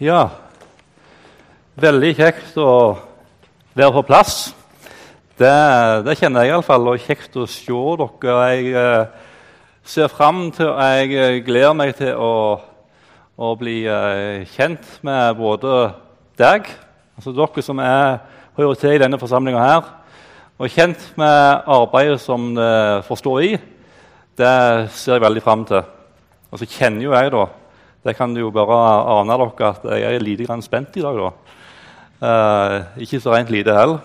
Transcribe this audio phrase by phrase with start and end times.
[0.00, 0.30] Ja,
[1.76, 2.96] veldig kjekt å
[3.76, 4.54] være på plass.
[5.36, 5.50] Det,
[6.06, 6.88] det kjenner jeg iallfall.
[6.88, 7.68] Og kjekt å se
[8.00, 8.38] dere.
[8.54, 9.28] Jeg eh,
[9.84, 12.32] ser fram til og jeg eh, gleder meg til å,
[13.36, 15.76] å bli eh, kjent med både
[16.40, 16.72] deg,
[17.20, 18.24] altså dere som er,
[18.56, 19.94] hører i denne forsamlinga her,
[20.56, 23.54] og kjent med arbeidet som det forstår i.
[24.32, 24.58] Det
[24.96, 25.84] ser jeg veldig fram til.
[26.48, 27.50] Og så kjenner jo jeg, da
[28.04, 28.76] det kan du jo bare
[29.18, 31.16] ane dere at jeg er lite grann spent i dag.
[31.20, 31.30] da.
[32.20, 34.00] Uh, ikke så rent lite heller.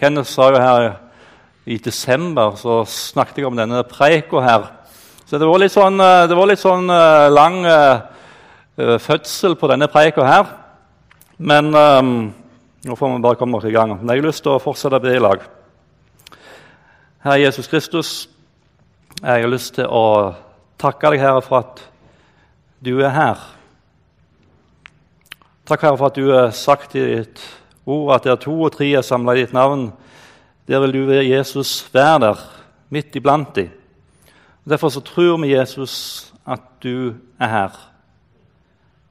[0.00, 0.92] Kenneth sa jo her
[1.68, 4.64] i desember så snakket jeg om denne preika her.
[5.28, 8.00] Så det var litt sånn, eh, det var litt sånn uh, lang uh,
[8.98, 10.48] fødsel på denne preika her.
[11.38, 12.10] Men um,
[12.82, 13.94] nå får vi bare komme oss i gang.
[14.00, 15.44] Men jeg har lyst til å fortsette be i lag.
[17.22, 18.10] Herre Jesus Kristus,
[19.20, 20.32] jeg har lyst til å
[20.80, 21.84] takke deg, Herre, for at
[22.84, 23.40] du er her.
[25.68, 27.42] Takk, Herre, for at du har sagt i ditt
[27.86, 29.90] ord at det er to og tre er samla i ditt navn.
[30.68, 32.40] Der vil du Jesus være der,
[32.90, 33.70] midt iblant dem.
[34.68, 37.78] Derfor så tror vi, Jesus, at du er her.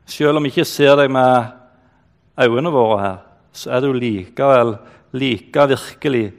[0.06, 1.52] Selv om vi ikke ser deg med
[2.40, 3.18] øynene våre her,
[3.54, 4.78] så er du likevel
[5.12, 6.32] like virkelig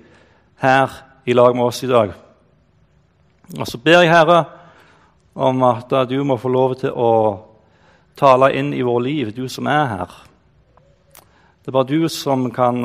[0.62, 0.94] her
[1.26, 2.12] i lag med oss i dag.
[3.58, 4.44] Og så ber jeg, Herre,
[5.40, 7.12] om at du må få lov til å
[8.18, 10.16] tale inn i vårt liv, du som er her.
[11.60, 12.82] Det er bare du som kan,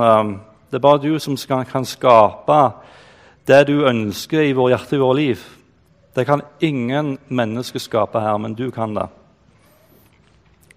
[0.72, 1.36] bare du som
[1.68, 2.60] kan skape
[3.46, 5.44] det du ønsker i vår hjerte i vårt liv.
[6.16, 9.08] Det kan ingen mennesker skape her, men du kan det.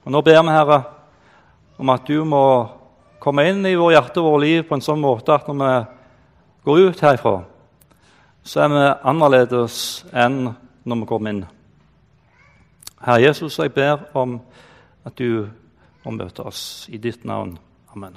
[0.05, 0.81] Og Nå ber vi, Herre,
[1.79, 2.43] om at du må
[3.23, 5.77] komme inn i vår hjerte og vårt liv på en sånn måte at når vi
[6.67, 7.37] går ut herfra,
[8.43, 9.79] så er vi annerledes
[10.11, 10.49] enn
[10.83, 11.47] når vi kommer inn.
[12.99, 14.41] Herre Jesus, jeg ber om
[15.07, 15.47] at du
[16.05, 17.59] må oss i ditt navn.
[17.95, 18.17] Amen.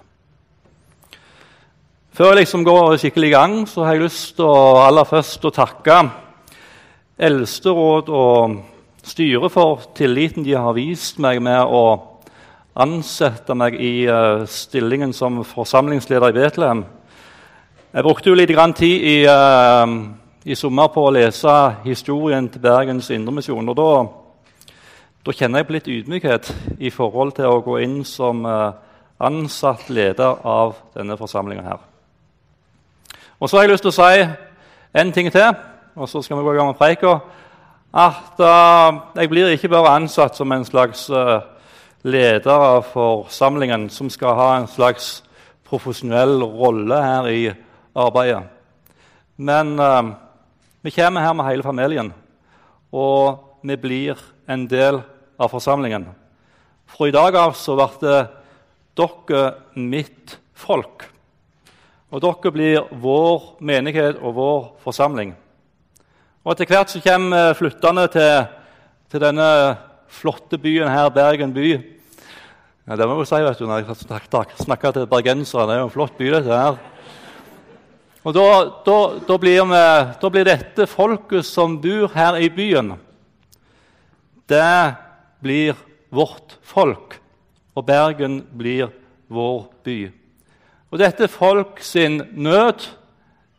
[2.12, 5.46] Før jeg liksom går skikkelig i gang, så har jeg lyst til å aller først
[5.46, 5.97] å takke
[7.22, 8.56] Eldsteråd og
[9.06, 11.84] styret for tilliten de har vist meg med å
[12.74, 16.86] ansette meg i uh, stillingen som forsamlingsleder i Betlehem.
[17.94, 19.86] Jeg brukte jo litt tid i, uh,
[20.44, 21.53] i sommer på å lese
[21.84, 23.70] historien til Bergens Indremisjon.
[23.70, 24.21] og da
[25.22, 26.48] da kjenner jeg på litt ydmykhet
[26.82, 28.72] i forhold til å gå inn som eh,
[29.22, 31.84] ansatt leder av denne forsamlinga her.
[33.38, 34.24] Og så har jeg lyst til å si
[34.98, 35.54] en ting til,
[35.94, 37.20] og så skal vi gå i gang med preika.
[37.92, 41.42] At uh, jeg blir ikke bare ansatt som en slags uh,
[42.08, 45.20] leder av forsamlingen som skal ha en slags
[45.68, 47.42] profesjonell rolle her i
[47.94, 48.46] arbeidet.
[49.38, 50.14] Men uh,
[50.82, 52.14] vi kommer her med hele familien,
[52.92, 55.02] og vi blir en del
[55.41, 56.06] av forsamlingen.
[56.91, 58.18] Fra i dag av så det
[58.97, 59.44] dere
[59.75, 61.07] mitt folk.
[62.12, 65.34] Og dere blir vår menighet og vår forsamling.
[66.44, 68.46] Og Etter hvert så kommer flyttende til,
[69.12, 69.50] til denne
[70.12, 71.73] flotte byen her, Bergen by.
[72.90, 75.68] Ja, det må jeg si vet du, når jeg snakker til bergensere.
[75.69, 76.79] Det er jo en flott by, dette her.
[78.22, 78.47] Og da,
[78.85, 79.84] da, da, blir vi,
[80.22, 82.94] da, blir dette folket som bor her i byen,
[84.52, 84.66] det
[85.41, 85.75] blir
[86.09, 87.18] vårt folk,
[87.75, 88.91] og Bergen blir
[89.31, 90.00] vår by.
[90.91, 92.88] Og dette folk sin nød,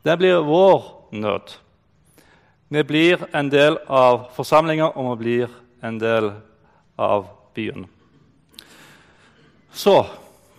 [0.04, 0.84] det blir vår
[1.16, 1.54] nød.
[2.72, 6.30] Vi blir en del av forsamlinga, og vi blir en del
[6.98, 7.86] av byen.
[9.72, 10.02] Så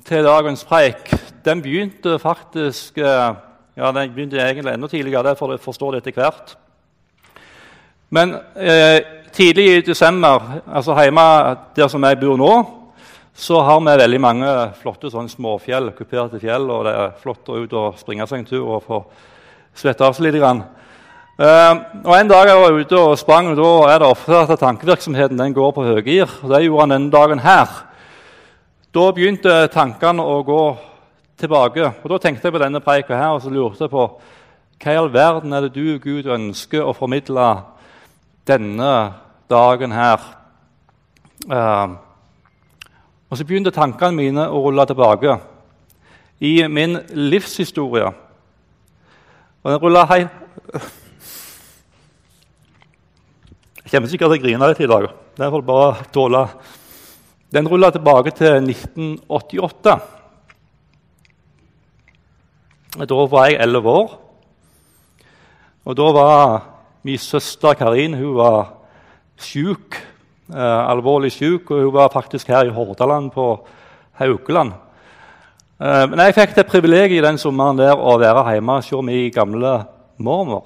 [0.05, 1.13] til dagens preik.
[1.45, 3.35] Den begynte faktisk eh,
[3.75, 5.23] ja, den begynte egentlig enda tidligere.
[5.23, 6.55] Derfor forstår det etter hvert.
[8.13, 9.01] Men eh,
[9.33, 11.25] tidlig i desember, altså hjemme
[11.75, 12.53] der som jeg bor nå,
[13.33, 16.69] så har vi veldig mange flotte sånn småfjell, kuperte fjell.
[16.69, 18.99] og Det er flott å ut og springe seg en tur og få
[19.73, 20.37] svette av seg litt.
[21.33, 21.73] Uh,
[22.05, 25.41] og En dag jeg var ute og sprang, og da er det ofte at tankevirksomheten
[25.41, 26.29] den går på høygir.
[26.45, 27.73] Det gjorde han denne dagen her.
[28.93, 30.63] Da begynte tankene å gå
[31.41, 31.89] tilbake.
[32.03, 34.07] og Da tenkte jeg på denne preika her, og så lurte jeg på
[34.83, 37.63] hva i all verden er det du, Gud, ønsker å formidle
[38.47, 39.13] denne
[39.49, 40.23] dagen her.
[41.47, 41.95] Uh,
[43.29, 45.37] og så begynte tankene mine å rulle tilbake
[46.43, 48.11] i min livshistorie.
[49.63, 50.21] Og den rulla hei
[53.83, 55.03] Jeg kommer sikkert til å grine litt i dag.
[55.37, 56.39] Den får bare tåle.
[57.53, 59.93] Den rulla tilbake til 1988.
[63.03, 64.15] Da var jeg elleve år.
[65.85, 66.72] Og da var
[67.03, 68.73] min søster Karin hun var
[69.37, 69.97] syk,
[70.53, 73.67] eh, alvorlig syk, og hun var faktisk her i Hordaland, på
[74.13, 74.71] Haukeland.
[75.81, 79.83] Eh, men jeg fikk det privilegiet den sommeren der å være hjemme hos min gamle
[80.17, 80.63] mormor.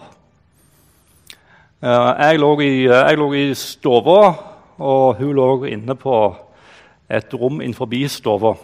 [1.82, 4.36] Eh, jeg lå i, jeg i stua,
[4.78, 6.36] og hun lå inne på
[7.10, 8.56] et rom innenfor stua.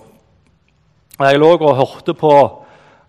[1.20, 2.63] Jeg lå og hørte på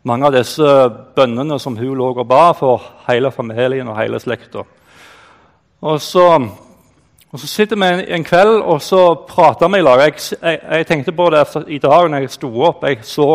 [0.04, 0.70] mange av disse
[1.16, 4.64] bønnene som hun lå og ba for hele familien og hele slekta.
[5.84, 6.26] Og så,
[7.32, 10.02] og så sitter vi en kveld og så prater vi i lag.
[10.04, 12.84] Jeg, jeg, jeg, tenkte på det i dag når jeg sto opp.
[12.84, 13.28] Jeg så,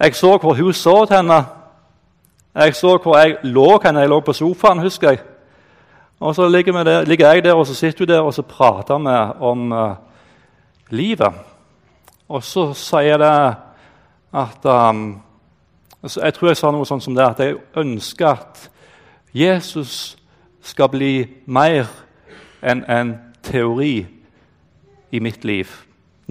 [0.00, 1.40] jeg så hvor hun så til henne.
[2.54, 4.00] Jeg så hvor jeg lå henne.
[4.00, 5.20] Jeg lå på sofaen, husker jeg.
[6.20, 8.98] Og Så ligger, der, ligger jeg der, og så sitter hun der, og så prater
[8.98, 9.90] vi om uh,
[10.90, 11.34] livet.
[12.28, 13.54] Og så sier det
[14.32, 15.22] at um,
[16.02, 18.70] Jeg tror jeg sa noe sånt som det at jeg ønsker at
[19.36, 20.16] Jesus
[20.64, 21.90] skal bli mer
[22.64, 23.12] enn en
[23.44, 24.06] teori
[25.12, 25.68] i mitt liv.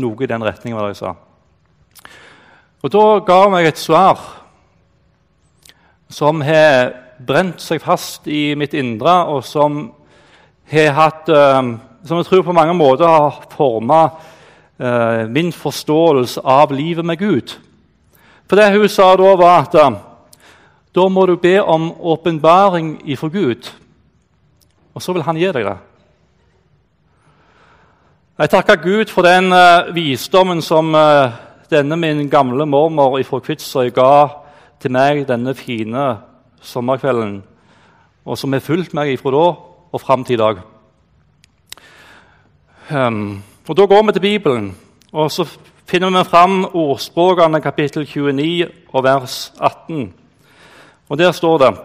[0.01, 1.13] Noe i den retningen, var det jeg sa.
[2.81, 4.19] Og Da ga hun meg et svar
[6.09, 9.91] som har brent seg fast i mitt indre, og som
[10.71, 14.05] har hatt um, Som jeg tror på mange måter har forma
[14.79, 17.57] uh, min forståelse av livet med Gud.
[18.49, 19.99] For det hun sa da, var at uh,
[20.95, 23.69] da må du be om åpenbaring ifra Gud,
[24.93, 25.77] og så vil han gi deg det.
[28.39, 30.95] Jeg takker Gud for den uh, visdommen som
[31.69, 34.11] denne min gamle mormor fra Kvitsøy ga
[34.81, 36.05] til meg denne fine
[36.61, 37.43] sommerkvelden,
[38.25, 39.45] og som har fulgt meg ifra da
[39.91, 40.61] og fram til i dag.
[42.89, 44.77] Um, og Da går vi til Bibelen,
[45.13, 45.45] og så
[45.89, 50.13] finner vi fram ordspråkene kapittel 29 og vers 18.
[51.09, 51.77] Og Der står det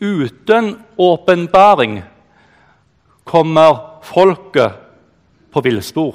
[0.00, 2.02] Uten åpenbaring
[3.24, 4.72] kommer folket
[5.52, 6.14] på villspor.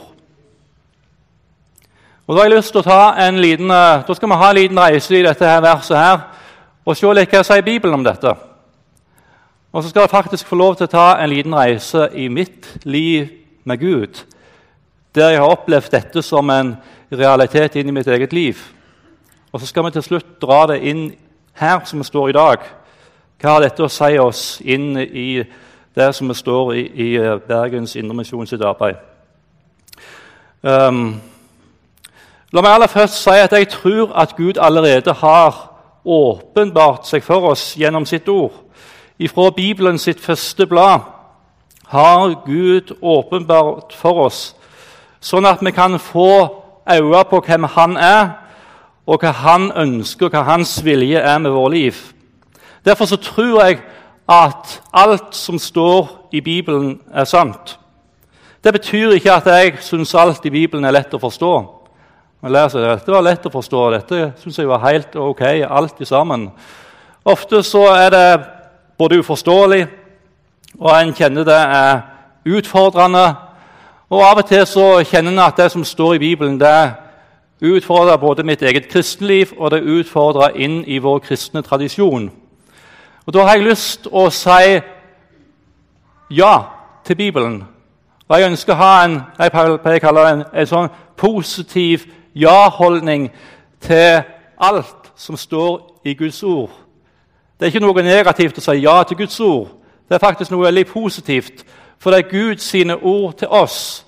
[2.28, 4.56] Og Da har jeg lyst til å ta en liten, da skal vi ha en
[4.56, 6.20] liten reise i dette her verset her,
[6.86, 8.32] og se litt hva sier Bibelen om dette.
[9.74, 12.86] Og så skal jeg faktisk få lov til å ta en liten reise i mitt
[12.86, 13.30] liv
[13.64, 14.26] med Gud,
[15.16, 16.76] der jeg har opplevd dette som en
[17.12, 18.60] realitet inn i mitt eget liv.
[19.52, 21.06] Og så skal vi til slutt dra det inn
[21.56, 22.66] her som vi står i dag.
[23.42, 25.44] Hva har dette å si oss inn i
[25.96, 29.00] det som vi står i, i eh, Bergens Indremisjon sitt arbeid?
[30.62, 31.22] Um,
[32.56, 35.56] La meg aller først si at jeg tror at Gud allerede har
[36.06, 38.54] åpenbart seg for oss gjennom sitt ord.
[39.20, 41.04] Ifra Bibelen sitt første blad
[41.92, 44.55] har Gud åpenbart for oss,
[45.26, 46.30] sånn at vi kan få
[46.86, 48.30] øye på hvem Han er,
[49.08, 51.96] og hva Han ønsker, og hva Hans vilje er med vårt liv.
[52.86, 53.82] Derfor så tror jeg
[54.30, 57.80] at alt som står i Bibelen, er sant.
[58.64, 61.54] Det betyr ikke at jeg syns alt i Bibelen er lett å forstå.
[62.42, 62.96] Men leser det.
[63.00, 63.84] Dette var lett å forstå.
[63.94, 66.50] Dette syns jeg var helt ok, alt sammen.
[67.26, 68.42] Ofte så er det
[68.98, 69.86] både uforståelig,
[70.80, 72.02] og en kjenner det er
[72.58, 73.26] utfordrende.
[74.10, 76.94] Og av og til så kjenner en at det som står i Bibelen, det
[77.62, 82.32] utfordrer både mitt eget kristenliv og det utfordrer inn i vår kristne tradisjon.
[83.26, 84.82] Og Da har jeg lyst å si
[86.30, 86.62] ja
[87.04, 87.64] til Bibelen.
[88.28, 92.06] Og Jeg ønsker å ha en jeg pleier å kalle det en, en sånn positiv
[92.36, 93.32] ja-holdning
[93.82, 94.22] til
[94.58, 96.70] alt som står i Guds ord.
[97.60, 99.68] Det er ikke noe negativt å si ja til Guds ord.
[100.10, 101.66] Det er faktisk noe veldig positivt,
[102.00, 104.06] for det er Gud sine ord til oss.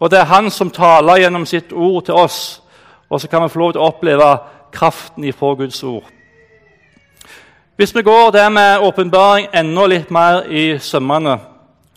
[0.00, 2.62] Og det er Han som taler gjennom sitt ord til oss,
[3.10, 4.38] og så kan vi få lov til å oppleve
[4.72, 6.04] kraften ifra Guds ord.
[7.76, 11.38] Hvis vi går det med åpenbaring enda litt mer i sømmene,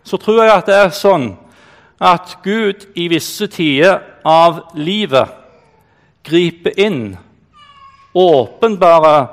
[0.03, 1.27] så tror jeg at det er sånn
[2.01, 5.33] at Gud i visse tider av livet
[6.25, 7.17] griper inn,
[8.13, 9.27] åpenbare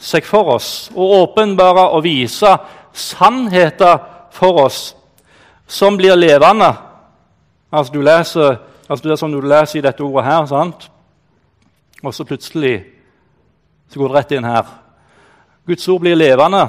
[0.00, 2.54] seg for oss og åpenbare og vise
[2.96, 3.98] sannheter
[4.32, 4.80] for oss
[5.70, 6.72] som blir levende.
[7.70, 8.56] Altså, du leser,
[8.88, 10.90] altså Det er som du leser i dette ordet her, sant?
[12.02, 12.84] og så plutselig
[13.90, 14.68] så går det rett inn her.
[15.68, 16.62] Guds ord blir levende,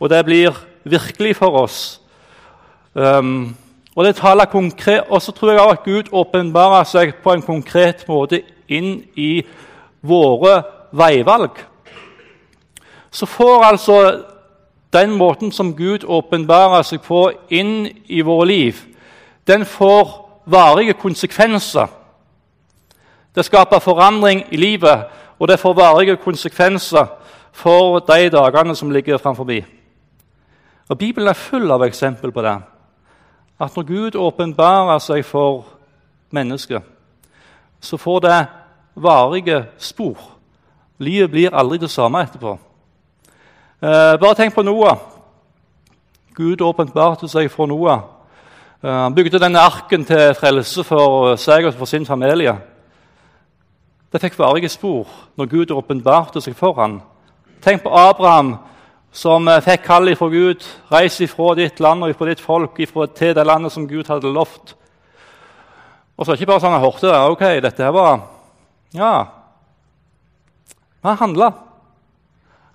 [0.00, 2.00] og det blir virkelig for oss.
[2.94, 3.56] Um,
[3.94, 8.06] og det taler konkret, og så tror jeg at Gud åpenbarer seg på en konkret
[8.08, 9.44] måte inn i
[10.00, 10.62] våre
[10.94, 11.58] veivalg,
[13.10, 13.98] så får altså
[14.94, 18.80] den måten som Gud åpenbarer seg på inn i våre liv,
[19.46, 20.12] den får
[20.46, 21.86] varige konsekvenser.
[23.34, 25.04] Det skaper forandring i livet,
[25.38, 27.06] og det får varige konsekvenser
[27.52, 29.50] for de dagene som ligger framfor.
[30.88, 32.60] Og Bibelen er full av eksempel på det.
[33.60, 35.64] at når Gud åpenbarer seg for
[36.30, 36.82] mennesket,
[37.80, 38.46] så får det
[38.94, 40.18] varige spor.
[40.98, 42.58] Livet blir aldri det samme etterpå.
[43.82, 44.96] Eh, bare tenk på Noah.
[46.34, 48.04] Gud åpenbarte seg for Noah.
[48.82, 52.54] Eh, han bygde denne arken til frelse for seg og for sin familie.
[54.12, 57.00] Det fikk varige spor når Gud åpenbarte seg for ham.
[57.62, 58.54] Tenk på Abraham,
[59.12, 60.62] som eh, fikk kall fra Gud.
[60.92, 64.32] Reis ifra ditt land og ifra ditt folk ifra til det landet som Gud hadde
[64.32, 64.76] lovt.
[66.14, 67.20] Og så ikke bare sånn han hørte det.
[67.34, 68.20] Ok, dette her var
[68.94, 69.26] Ja.
[71.02, 71.52] Han handla.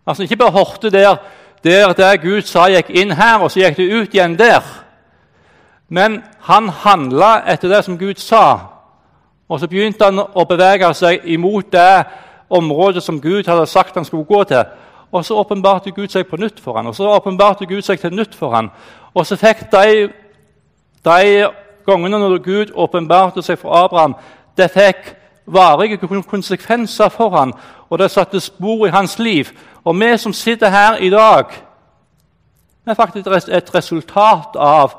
[0.10, 1.16] Altså Ikke bare hørte der,
[1.64, 4.66] der det Gud sa, gikk inn her, og så gikk det ut igjen der.
[5.90, 8.58] Men han handla etter det som Gud sa.
[9.50, 12.06] Og så begynte han å bevege seg imot det
[12.50, 14.64] området som Gud hadde sagt han skulle gå til.
[15.12, 18.14] Og så åpenbarte Gud seg på nytt for han, og så åpenbarte Gud seg til
[18.14, 18.72] nytt for han.
[19.14, 20.10] Og så fikk de,
[21.06, 21.48] de
[21.86, 24.16] gangene når Gud åpenbarte seg for Abraham,
[24.58, 25.14] det fikk
[25.54, 27.54] varige konsekvenser for ham,
[27.90, 29.46] og det satte spor i hans liv.
[29.84, 31.46] Og vi som sitter her i dag,
[32.86, 34.92] er faktisk et resultat av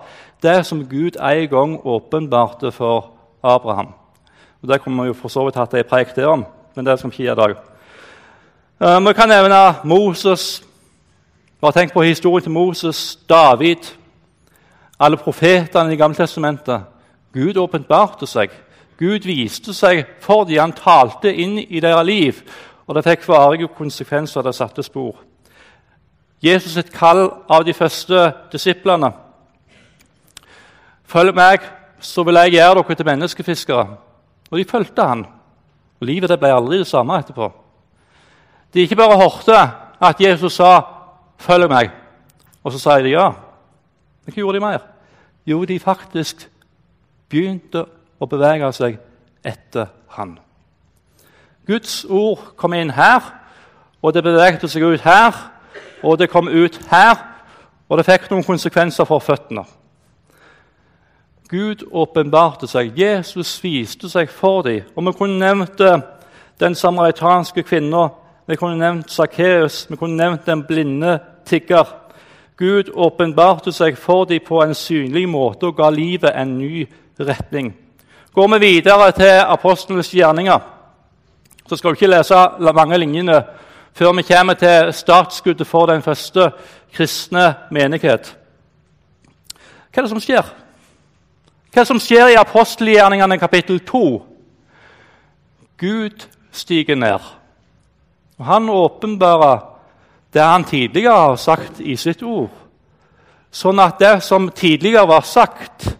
[0.43, 3.11] det som Gud en gang åpenbarte for
[3.43, 3.89] Abraham.
[4.63, 6.99] Og Det kunne vi jo for så vidt hatt ei preik der om, men det
[6.99, 7.57] skal vi ikke gjøre i dag.
[8.81, 10.63] Uh, vi kan nevne Moses.
[11.61, 13.77] Bare tenk på historien til Moses, David,
[15.01, 16.83] alle profetene i Gamle testamentet.
[17.33, 18.51] Gud åpenbarte seg.
[19.01, 20.61] Gud viste seg for dem.
[20.61, 22.43] Han talte inn i deres liv,
[22.87, 24.45] og det fikk varige konsekvenser.
[24.45, 25.17] Det satte spor.
[26.43, 29.13] Jesus et kall av de første disiplene.
[31.05, 31.65] Følg meg,
[32.01, 33.87] så vil jeg gjøre dere til menneskefiskere.
[34.51, 35.25] Og de fulgte han.
[36.01, 37.51] Og Livet ble aldri det samme etterpå.
[38.73, 39.59] De ikke bare hørte
[40.01, 40.81] at Jesus sa
[41.39, 41.91] 'følg meg',
[42.65, 43.29] og så sa de ja.
[44.25, 44.79] Men hva gjorde de mer?
[45.47, 46.49] Jo, de faktisk
[47.29, 47.85] begynte
[48.21, 48.99] å bevege seg
[49.45, 50.37] etter han.
[51.67, 53.25] Guds ord kom inn her,
[54.03, 55.35] og det bevegde seg ut her,
[56.03, 57.19] og det kom ut her,
[57.89, 59.65] og det fikk noen konsekvenser for føttene.
[61.51, 62.93] Gud åpenbarte seg.
[62.95, 64.85] Jesus viste seg for dem.
[64.95, 65.99] Og Vi kunne nevnt eh,
[66.61, 68.09] den samaritanske kvinna,
[68.47, 71.87] vi kunne nevnt Sakkeus, vi kunne nevnt den blinde tigger.
[72.57, 76.87] Gud åpenbarte seg for dem på en synlig måte og ga livet en ny
[77.19, 77.73] retning.
[78.35, 80.59] Går vi videre til apostlenes gjerninger,
[81.69, 82.37] så skal vi ikke lese
[82.75, 83.43] mange linjene
[83.93, 86.51] før vi kommer til startskuddet for den første
[86.95, 88.37] kristne menighet.
[89.91, 90.47] Hva er det som skjer?
[91.71, 94.05] Hva er det som skjer i apostelgjerningene kapittel 2?
[95.79, 97.19] Gud stiger ned.
[98.39, 99.59] Og Han åpenbarer
[100.33, 102.51] det han tidligere har sagt i sitt ord,
[103.51, 105.97] sånn at det som tidligere var sagt,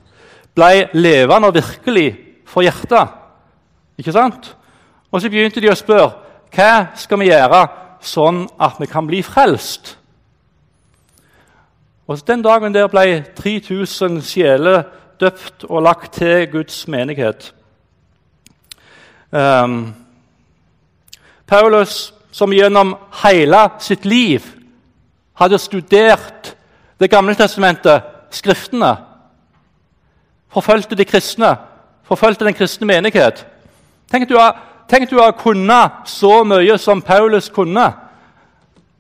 [0.55, 2.09] ble levende og virkelig
[2.47, 3.17] for hjertet.
[3.99, 4.57] Ikke sant?
[5.11, 6.13] Og så begynte de å spørre
[6.51, 7.63] hva skal vi gjøre
[8.03, 9.97] sånn at vi kan bli frelst.
[12.11, 14.83] Og Den dagen der ble 3000 sjeler
[15.21, 17.53] døpt og lagt til Guds menighet.
[19.31, 19.95] Um,
[21.47, 24.43] Paulus, som gjennom hele sitt liv
[25.39, 26.57] hadde studert
[27.01, 28.91] Det gamle testamentet, Skriftene,
[30.53, 31.57] forfulgte de kristne,
[32.05, 33.47] forfulgte den kristne menighet
[34.11, 34.35] Tenk du
[34.91, 37.93] Tenk du har kunnet så mye som Paulus kunne.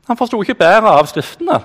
[0.07, 1.57] Han forsto ikke bedre av Skriftene.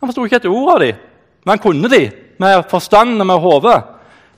[0.00, 1.02] Han forsto ikke et ord av dem,
[1.44, 3.82] men han kunne dem med forstanden og med hodet.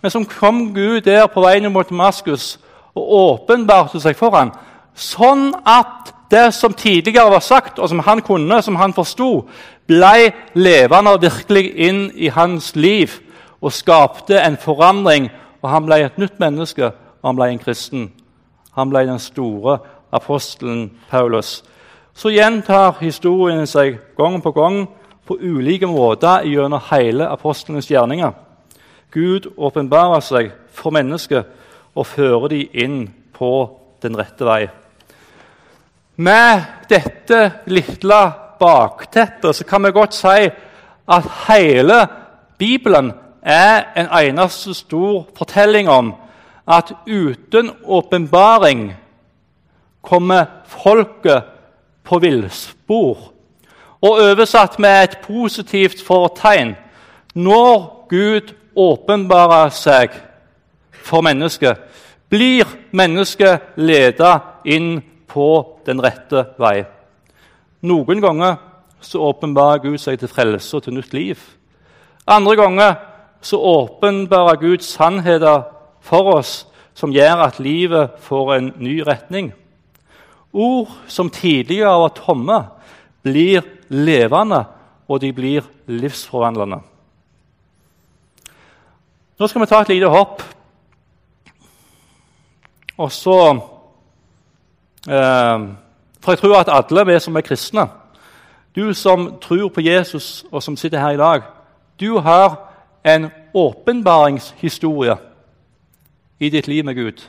[0.03, 2.57] Men som kom Gud der på veien mot Damaskus
[2.95, 4.51] og åpenbarte seg for ham,
[4.99, 9.45] sånn at det som tidligere var sagt, og som han kunne, som han forsto,
[9.87, 13.15] ble levende og virkelig inn i hans liv
[13.62, 15.31] og skapte en forandring.
[15.62, 16.90] Og Han ble et nytt menneske,
[17.23, 18.12] og han ble en kristen.
[18.75, 19.78] Han ble den store
[20.12, 21.62] apostelen Paulus.
[22.14, 24.88] Så gjentar historien seg gang på gang
[25.26, 28.33] på ulike måter gjennom hele apostlenes gjerninger.
[29.12, 31.47] Gud åpenbarer seg for mennesket
[31.95, 32.99] og fører dem inn
[33.37, 33.52] på
[34.02, 34.66] den rette vei.
[36.16, 37.40] Med dette
[37.71, 38.21] lille
[38.61, 40.49] bakteppet så kan vi godt si
[41.12, 41.99] at hele
[42.59, 43.12] Bibelen
[43.43, 46.15] er en eneste stor fortelling om
[46.69, 48.93] at uten åpenbaring
[50.03, 51.43] kommer folket
[52.05, 53.33] på villspor
[54.03, 56.75] og oversatt med et positivt fortegn
[57.35, 60.13] Når Gud åpenbarer seg
[60.93, 61.79] for mennesket,
[62.29, 64.35] blir mennesket ledet
[64.69, 65.47] inn på
[65.87, 66.85] den rette vei.
[67.89, 68.59] Noen ganger
[69.01, 71.41] så åpenbarer Gud seg til frelse og til nytt liv.
[72.29, 72.95] Andre ganger
[73.43, 75.63] så åpenbarer Gud sannheter
[76.01, 79.53] for oss som gjør at livet får en ny retning.
[80.53, 82.59] Ord som tidligere var tomme,
[83.23, 84.65] blir levende,
[85.09, 86.81] og de blir livsforvandlende.
[89.39, 90.43] Nå skal vi ta et lite hopp.
[92.99, 93.39] Og så
[95.09, 95.65] eh,
[96.23, 97.89] For jeg tror at alle vi som er kristne,
[98.77, 101.43] du som tror på Jesus, og som sitter her i dag,
[102.01, 102.72] du har
[103.04, 105.16] en åpenbaringshistorie
[106.38, 107.25] i ditt liv med Gud.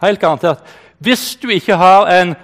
[0.00, 0.62] Helt garantert.
[0.98, 2.34] Hvis du ikke har en,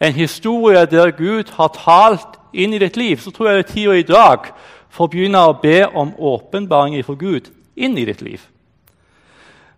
[0.00, 3.72] en historie der Gud har talt inn i ditt liv, så tror jeg det er
[3.72, 4.50] tida i dag
[4.88, 8.42] for å begynne å be om åpenbaring fra Gud inn i ditt liv.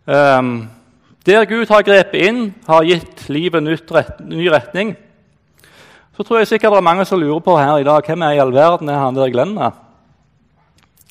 [0.05, 0.69] Um,
[1.27, 4.95] der Gud har grepet inn, har gitt livet rett, ny retning,
[6.17, 8.37] så tror jeg sikkert det er mange som lurer på her i dag hvem er
[8.37, 9.75] i all verden er han der Glenn er.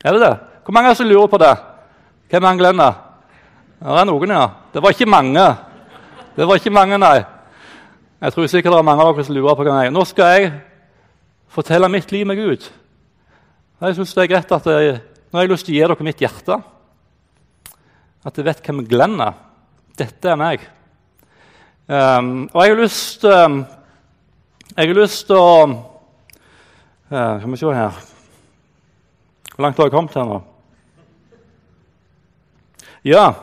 [0.05, 0.35] Er det det?
[0.65, 1.53] Hvor mange er som lurer på det?
[2.34, 2.95] Hvem er Glenn er?
[3.77, 4.45] Det er noen, ja.
[4.74, 5.43] Det var ikke mange.
[6.36, 7.19] Det var ikke mange, nei.
[8.22, 9.93] Jeg tror sikkert det er mange av dere som lurer på hva jeg.
[9.93, 10.48] Nå skal jeg
[11.53, 12.65] fortelle mitt liv med Gud.
[13.86, 14.95] Jeg synes det er greit at jeg,
[15.29, 16.57] Nå har jeg lyst til å gi dere mitt hjerte.
[18.25, 19.38] At jeg vet hvem Glenn er.
[20.00, 20.65] Dette er meg.
[21.86, 23.60] Um, og jeg har lyst um,
[24.72, 28.00] Jeg har lyst til å uh, Skal vi se her
[29.51, 30.39] Hvor langt har jeg kommet her nå?
[33.05, 33.33] Ja.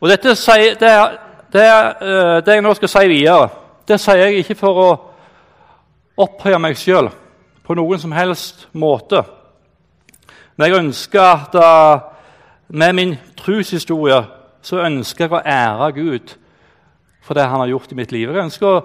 [0.00, 0.94] Og dette sier, det,
[1.54, 1.66] det,
[2.02, 3.50] uh, det jeg nå skal si videre,
[3.86, 4.88] det sier jeg ikke for å
[6.24, 7.12] opphøye meg sjøl
[7.64, 9.22] på noen som helst måte.
[10.56, 12.02] Men jeg ønsker at uh,
[12.74, 14.18] med min troshistorie
[14.64, 16.34] så ønsker jeg å ære Gud
[17.24, 18.26] for det han har gjort i mitt liv.
[18.26, 18.80] Jeg ønsker,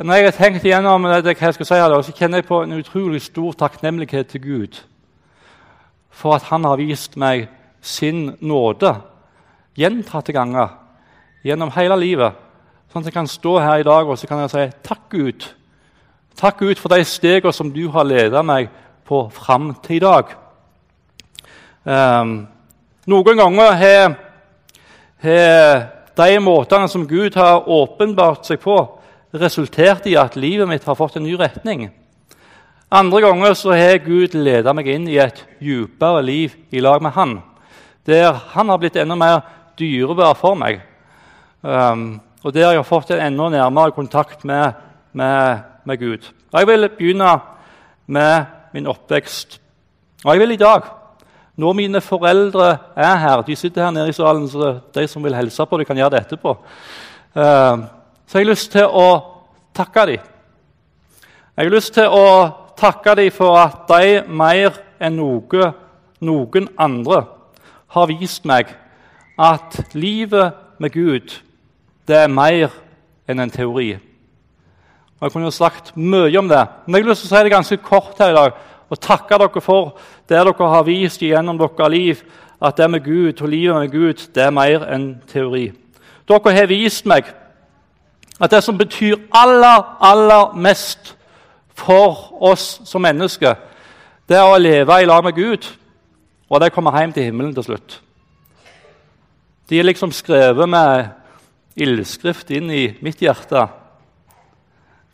[0.00, 2.78] når jeg har tenkt igjennom det, jeg skal si her, så kjenner jeg på en
[2.80, 4.80] utrolig stor takknemlighet til Gud
[6.16, 7.50] for at han har vist meg
[7.86, 8.90] sin nåde
[9.78, 10.74] gjentatte ganger
[11.46, 12.42] gjennom hele livet.
[12.90, 15.46] Sånn at jeg kan stå her i dag og så kan jeg si takk, Gud,
[16.36, 18.68] Takk Gud for de stegene som du har ledet meg
[19.08, 20.34] på fram til i dag.
[21.86, 22.34] Um,
[23.08, 24.16] noen ganger har,
[26.16, 28.76] de måtene som Gud har åpenbart seg på,
[29.32, 31.88] resultert i at livet mitt har fått en ny retning.
[32.92, 37.16] Andre ganger så har Gud ledet meg inn i et dypere liv i lag med
[37.16, 37.38] Han,
[38.06, 39.40] der Han har blitt enda mer
[39.78, 40.80] dyrebar for meg,
[41.62, 44.72] um, og der jeg har fått en enda nærmere kontakt med,
[45.12, 46.32] med med Gud.
[46.52, 47.38] Og Jeg vil begynne
[48.06, 49.60] med min oppvekst.
[50.24, 50.82] Og jeg vil i dag,
[51.56, 55.36] når mine foreldre er her De sitter her nede i salen, så de som vil
[55.36, 56.56] hilse på de kan gjøre det etterpå.
[57.36, 57.86] Uh,
[58.26, 59.08] så jeg har lyst til å
[59.74, 60.18] takke dem.
[61.56, 62.26] Jeg har lyst til å
[62.76, 65.72] takke dem for at de mer enn noe,
[66.20, 67.22] noen andre
[67.88, 68.72] har vist meg
[69.38, 71.34] at livet med Gud
[72.08, 72.70] det er mer
[73.28, 73.96] enn en teori.
[75.16, 77.44] Og Jeg kunne jo sagt mye om det, men jeg har lyst til å si
[77.44, 78.52] det ganske kort her i dag.
[78.90, 79.96] Og takke dere for
[80.28, 82.22] det dere har vist gjennom deres liv,
[82.62, 85.72] at det med Gud og livet med Gud det er mer enn teori.
[86.28, 87.32] Dere har vist meg
[88.40, 91.16] at det som betyr aller, aller mest
[91.74, 93.54] for oss som mennesker,
[94.28, 95.66] det er å leve i lag med Gud,
[96.48, 98.00] og det kommer hjem til himmelen til slutt.
[99.66, 101.08] De er liksom skrevet med
[101.76, 103.66] ildskrift inn i mitt hjerte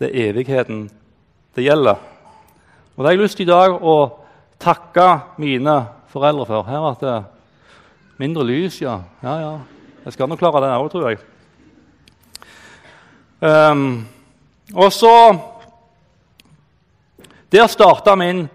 [0.02, 0.90] det er evigheten
[1.54, 1.94] det gjelder.
[2.96, 3.96] Og Det har jeg lyst til i dag å
[4.58, 5.06] takke
[5.38, 5.76] mine
[6.10, 6.66] foreldre for.
[6.66, 7.18] Her at det
[8.18, 8.98] mindre lys, ja.
[9.22, 9.52] Ja, ja.
[10.04, 11.20] Jeg skal nå klare det òg, tror jeg.
[13.40, 14.06] Um,
[14.74, 15.38] og så
[17.52, 18.48] Der starta min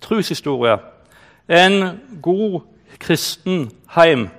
[0.00, 0.78] troshistorie.
[1.52, 2.62] En god
[2.98, 4.30] kristen heim.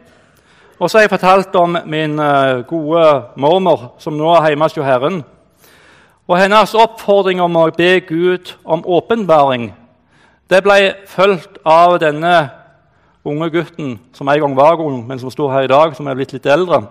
[0.80, 3.06] Og så har jeg fortalt om min uh, gode
[3.38, 5.22] mormor, som nå er hjemme hos Herren.
[6.28, 9.74] Og hennes oppfordring om å be Gud om åpenbaring
[10.54, 12.34] det ble fulgt av denne
[13.26, 16.18] unge gutten som en gang var ung, men som står her i dag, som er
[16.20, 16.84] blitt litt eldre.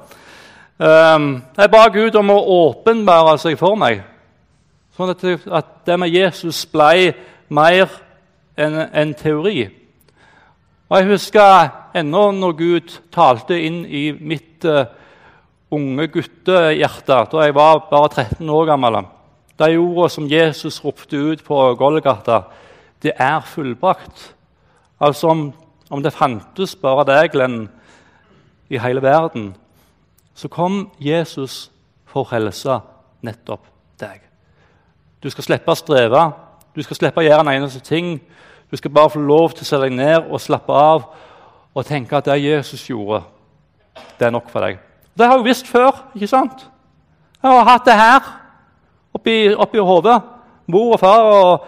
[0.82, 4.00] Um, jeg ba Gud om å åpenbare seg for meg,
[4.96, 7.12] sånn at det med Jesus ble
[7.52, 7.92] mer
[8.58, 9.68] enn en teori.
[10.92, 14.90] Og Jeg husker ennå når Gud talte inn i mitt uh,
[15.72, 18.98] unge guttehjerte da jeg var bare 13 år gammel.
[19.56, 22.42] De ordene som Jesus ropte ut på Golgata,
[23.00, 24.34] det er fullbrakt.
[25.00, 25.40] Altså om,
[25.88, 27.70] om det fantes bare deg, Glenn,
[28.68, 29.54] i hele verden,
[30.36, 31.70] så kom Jesus
[32.04, 32.82] for å helse
[33.24, 33.64] nettopp
[33.96, 34.20] deg.
[35.24, 36.28] Du skal slippe å streve,
[36.76, 38.18] du skal slippe å gjøre en eneste ting.
[38.72, 41.02] Du skal bare få lov til å se deg ned og slappe av
[41.76, 43.20] og tenke at det Jesus gjorde,
[44.16, 44.78] det er nok for deg.
[45.12, 46.06] Det har jeg visst før.
[46.16, 46.64] ikke sant?
[47.42, 48.30] Jeg har hatt det her
[49.12, 50.16] oppi, oppi hodet.
[50.72, 51.66] Mor og far og,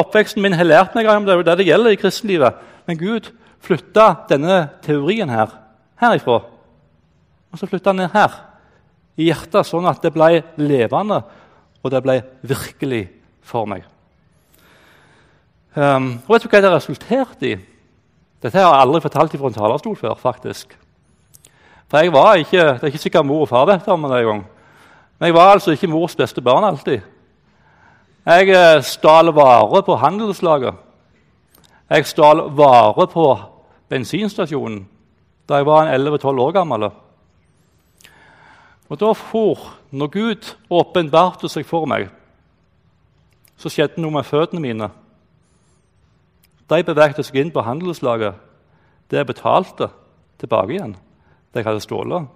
[0.00, 1.36] oppveksten min har lært meg om det.
[1.44, 2.62] det det gjelder i kristenlivet.
[2.88, 3.28] Men Gud
[3.60, 5.52] flytta denne teorien her
[6.00, 6.40] herifra.
[7.52, 8.32] Og så flytta han ned her,
[9.16, 11.20] i hjertet, sånn at det ble levende,
[11.84, 13.06] og det ble virkelig
[13.44, 13.84] for meg.
[15.76, 17.56] Um, og Vet du hva det resulterte i?
[18.40, 20.14] Dette har jeg aldri fortalt fra en talerstol før.
[20.14, 20.76] faktisk.
[21.88, 24.46] For jeg var ikke, Det er ikke sikkert mor og far vet om det engang.
[25.18, 27.00] Men jeg var altså ikke mors beste barn alltid.
[28.26, 30.74] Jeg eh, stal varer på handelslaget.
[31.90, 33.38] Jeg stal varer på
[33.88, 34.88] bensinstasjonen
[35.48, 36.90] da jeg var 11-12 år gammel.
[38.88, 42.08] Og da for, Når Gud åpenbarte seg for meg,
[43.56, 44.90] så skjedde noe med føttene mine.
[46.70, 48.34] De beveget seg inn på handelslaget.
[49.10, 49.88] Det jeg betalte,
[50.38, 50.96] tilbake igjen.
[51.54, 52.26] Det jeg hadde stjålet.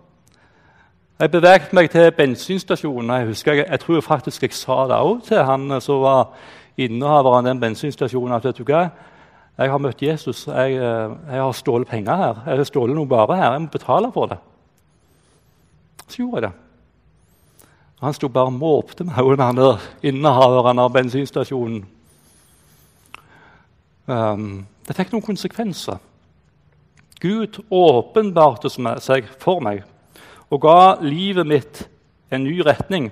[1.21, 3.11] Jeg beveget meg til bensinstasjonen.
[3.11, 6.31] Jeg husker, jeg, jeg tror faktisk jeg sa det òg til han som var
[6.77, 8.37] innehaver av den bensinstasjonen.
[8.37, 8.89] at vet du hva,
[9.59, 10.47] jeg har møtt Jesus.
[10.47, 12.43] Jeg, eh, jeg har stjålet penger her.
[12.47, 13.53] Jeg har stjålet noe bare her.
[13.53, 14.39] Jeg må betale for det.
[16.09, 16.53] Så gjorde jeg det.
[18.01, 21.85] Han sto bare og måpte meg, han innehaveren av bensinstasjonen.
[24.11, 26.01] Um, det fikk noen konsekvenser.
[27.23, 29.85] Gud åpenbarte seg for meg
[30.51, 31.83] og ga livet mitt
[32.33, 33.11] en ny retning.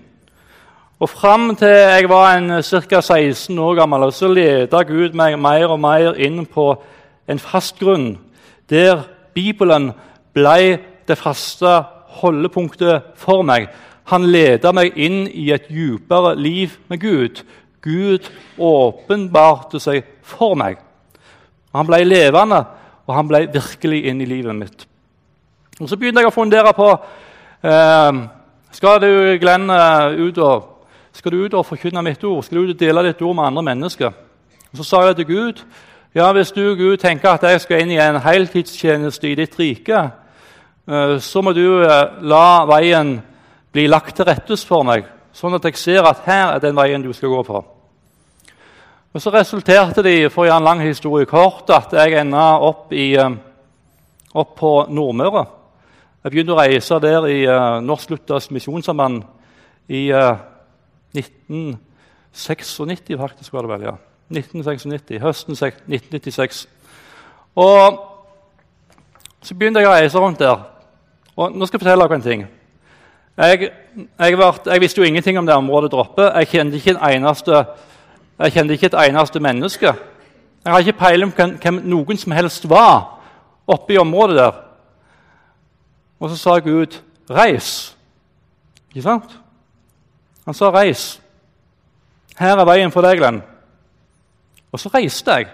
[0.98, 3.00] Og Fram til jeg var en ca.
[3.00, 6.72] 16 år gammel, så leda Gud meg mer og mer inn på
[7.28, 8.16] en fast grunn,
[8.70, 9.92] der Bibelen
[10.34, 11.76] ble det faste
[12.18, 13.68] holdepunktet for meg.
[14.10, 17.44] Han leda meg inn i et dypere liv med Gud.
[17.84, 18.26] Gud
[18.58, 20.87] åpenbarte seg for meg.
[21.78, 22.62] Han ble levende,
[23.06, 24.86] og han ble virkelig inn i livet mitt.
[25.80, 26.88] Og Så begynte jeg å fundere på
[27.62, 28.22] eh,
[28.74, 29.10] skal du
[29.40, 30.64] Glenn, eh, ut og,
[31.14, 32.42] skal du ut og forkynne mitt ord.
[32.44, 34.10] Skal du ut og dele ditt ord med andre mennesker?
[34.72, 35.62] Og Så sa jeg til Gud
[36.14, 39.98] ja, hvis du Gud, tenker at jeg skal inn i en heltidstjeneste i ditt rike,
[40.88, 43.18] eh, så må du eh, la veien
[43.72, 45.04] bli lagt til rettes for meg,
[45.36, 47.60] sånn at jeg ser at her er den veien du skal gå på.
[49.12, 52.92] Og Så resulterte det for å gjøre en lang historie kort, at jeg enda opp,
[52.92, 53.30] i, eh,
[54.34, 55.46] opp på Nordmøre.
[56.24, 59.22] Jeg begynte å reise der i uh, Norsk Luthers Misjonssamband
[59.88, 60.36] i uh,
[61.14, 63.82] 1996, faktisk var det vel.
[63.86, 63.92] ja.
[64.28, 66.68] 1996, Høsten 1996.
[67.56, 68.04] Og
[69.40, 70.58] Så begynte jeg å reise rundt der.
[71.36, 72.46] Og nå skal jeg fortelle dere en ting.
[73.38, 73.70] Jeg,
[74.18, 76.32] jeg, var, jeg visste jo ingenting om det området droppet.
[76.34, 77.64] Jeg kjente ikke en eneste
[78.38, 79.92] jeg kjente ikke et eneste menneske.
[80.64, 83.18] Jeg har ikke peiling på hvem noen som helst var
[83.66, 84.52] oppe i området der.
[86.20, 87.94] Og så sa Gud 'reis'.
[88.90, 89.38] Ikke sant?
[90.44, 91.20] Han sa 'reis'.
[92.38, 93.42] Her er veien for deg, Glenn.
[94.72, 95.46] Og så reiste jeg.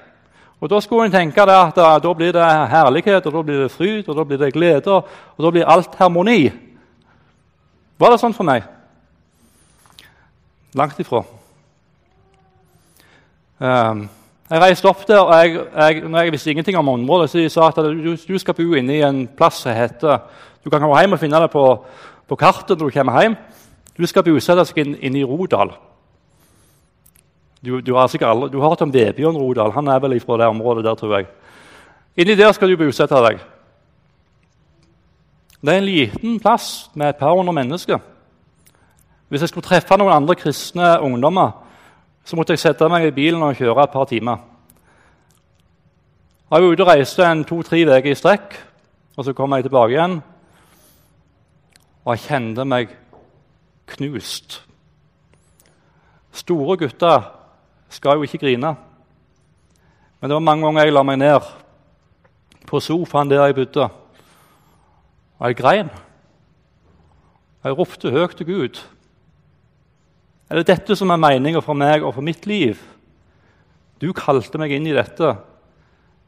[0.61, 4.09] Og Da skulle en tenke at da, blir det herlighet, og da blir det fryd,
[4.09, 6.53] og da blir det glede, og da blir alt harmoni.
[7.99, 8.63] Var det sånn for meg?
[10.75, 11.23] Langt ifra.
[13.59, 14.09] Um,
[14.51, 17.49] jeg reiste opp der, og jeg, jeg, når jeg visste ingenting om området, så de
[17.49, 20.19] sa at du, du skal bo inne i en plass som heter
[20.65, 21.65] Du kan komme hjem og finne det på,
[22.29, 23.37] på kartet når du kommer hjem.
[23.97, 25.75] Du skal bosette deg inne inn i Rodal.
[27.65, 29.73] Du, du, har aldri, du har hørt om Vebjørn Rodal.
[29.73, 31.29] Han er vel fra det området der, tror jeg.
[32.17, 33.39] Inni der skal du bosette deg.
[35.65, 37.99] Det er en liten plass med et par hundre mennesker.
[39.29, 41.64] Hvis jeg skulle treffe noen andre kristne ungdommer
[42.25, 44.39] så måtte jeg sette meg i bilen og kjøre et par timer.
[46.51, 48.55] Jeg var ute og reiste en to-tre uker i strekk,
[49.17, 50.21] og så kom jeg tilbake igjen.
[52.05, 52.95] Og jeg kjente meg
[53.95, 54.63] knust.
[56.33, 57.29] Store gutter
[57.93, 58.75] skal jo ikke grine.
[60.21, 61.53] Men det var mange ganger jeg la meg ned
[62.65, 63.89] på sofaen der jeg bodde,
[65.39, 65.91] og jeg grein.
[67.65, 68.81] Jeg ropte høyt til Gud.
[70.51, 72.81] Er det dette som er meninga for meg og for mitt liv?
[74.01, 75.31] Du kalte meg inn i dette.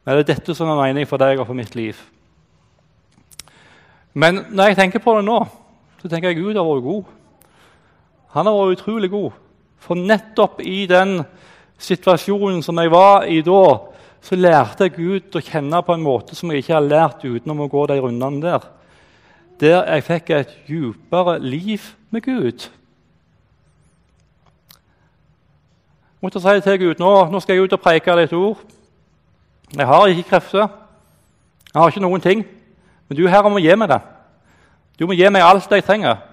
[0.07, 1.97] Er det dette som er meningen for deg og for mitt liv?
[4.17, 5.37] Men når jeg tenker på det nå,
[6.01, 7.11] så tenker jeg Gud har vært god.
[8.33, 9.35] Han har vært utrolig god.
[9.77, 11.19] For nettopp i den
[11.77, 13.61] situasjonen som jeg var i da,
[14.23, 17.61] så lærte jeg Gud å kjenne på en måte som jeg ikke har lært utenom
[17.67, 18.65] å gå de rundene der.
[19.61, 22.67] Der jeg fikk et djupere liv med Gud.
[26.21, 28.57] Måtte si til Gud nå, nå skal jeg ut og preke ditt ord.
[29.75, 30.67] Jeg har ikke krefter.
[31.73, 32.45] Jeg har ikke noen ting,
[33.07, 33.99] men du Herre må gi meg det.
[34.99, 36.23] Du må gi meg alt jeg trenger.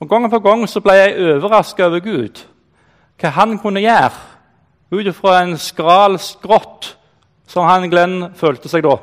[0.00, 2.44] Og Gang på gang så ble jeg overraska over Gud,
[3.20, 4.12] hva han kunne gjøre
[4.92, 6.92] ut fra en skral skrått
[7.48, 8.96] som han Glenn følte seg da.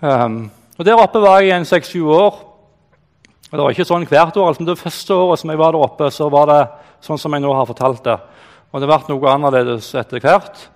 [0.00, 2.34] Um, og Der oppe var jeg i en seks-sju år.
[3.50, 4.48] Og Det var ikke sånn hvert år.
[4.48, 6.68] altså Det første året som jeg var der oppe, så var det
[7.04, 8.16] sånn som jeg nå har fortalt det.
[8.72, 10.68] Og det vært noe annerledes etter hvert.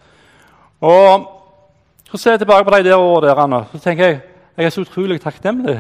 [0.83, 1.29] Og
[2.11, 4.21] så ser jeg tilbake på de der årene så tenker jeg
[4.57, 5.79] jeg er så utrolig takknemlig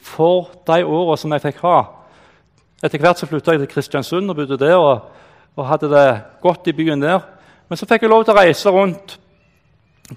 [0.00, 1.78] for de årene som jeg fikk ha.
[2.84, 5.10] Etter hvert så flytta jeg til Kristiansund og bodde der og,
[5.56, 6.06] og, hadde det
[6.40, 7.20] godt i byen der.
[7.68, 9.18] Men så fikk jeg lov til å reise rundt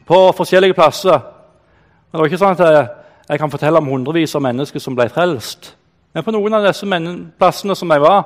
[0.08, 1.20] på forskjellige plasser.
[1.20, 2.88] Men det var ikke sånn at jeg,
[3.30, 5.74] jeg kan fortelle om hundrevis av mennesker som ble frelst.
[6.16, 6.88] Men på noen av disse
[7.40, 8.24] plassene som jeg var,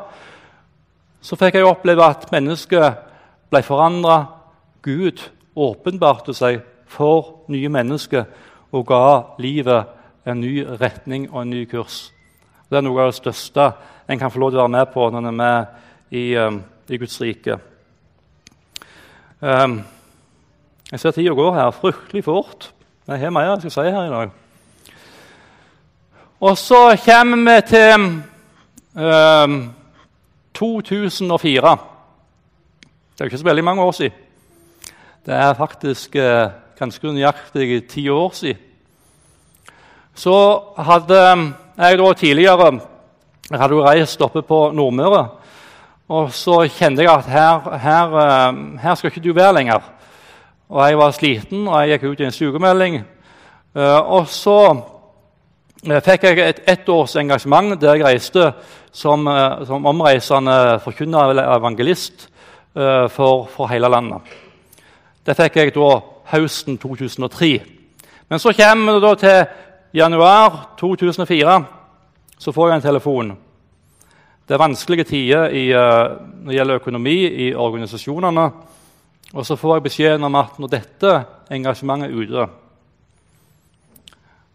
[1.21, 3.01] så fikk jeg oppleve at mennesket
[3.51, 4.23] ble forandra.
[4.81, 5.21] Gud
[5.55, 8.25] åpenbarte seg for nye mennesker
[8.71, 9.03] og ga
[9.41, 9.91] livet
[10.25, 12.09] en ny retning og en ny kurs.
[12.69, 13.71] Det er noe av det største
[14.11, 15.65] en kan få lov til å være med på når en er med
[16.11, 17.57] i, um, i Guds rike.
[19.39, 19.81] Um,
[20.91, 22.71] jeg ser tida går her fryktelig fort.
[23.07, 24.33] Jeg har mer jeg skal si her i dag.
[26.41, 28.07] Og så kommer vi til
[28.97, 29.55] um,
[30.61, 31.77] 2004.
[33.13, 34.11] Det er ikke så veldig mange år siden.
[35.25, 38.57] Det er faktisk eh, ganske nøyaktig ti år siden.
[40.13, 41.17] Så hadde
[41.77, 42.79] jeg da tidligere
[43.51, 45.27] jeg hadde jo reist oppe på Nordmøre.
[46.09, 49.81] Og så kjente jeg at her, her, uh, her skal ikke du være lenger.
[50.69, 53.01] Og jeg var sliten, og jeg gikk ut i en sykemelding.
[53.75, 55.00] Uh, og så Eh,
[55.81, 58.51] fikk jeg et ettårs engasjement der jeg reiste
[58.93, 62.27] som, eh, som omreisende forkynner eller evangelist
[62.75, 64.21] uh, for, for, hele landet.
[65.25, 65.89] Det fikk jeg da
[66.31, 67.49] høsten 2003.
[68.29, 69.45] Men så kommer det da til
[69.93, 71.55] januar 2004.
[72.37, 73.31] Så får jeg en telefon.
[74.47, 77.17] Det er vanskelige tider i, når det gjelder økonomi
[77.47, 78.45] i organisasjonene.
[79.33, 81.15] Og så får jeg beskjeden om at når dette
[81.51, 82.47] engasjementet er ute,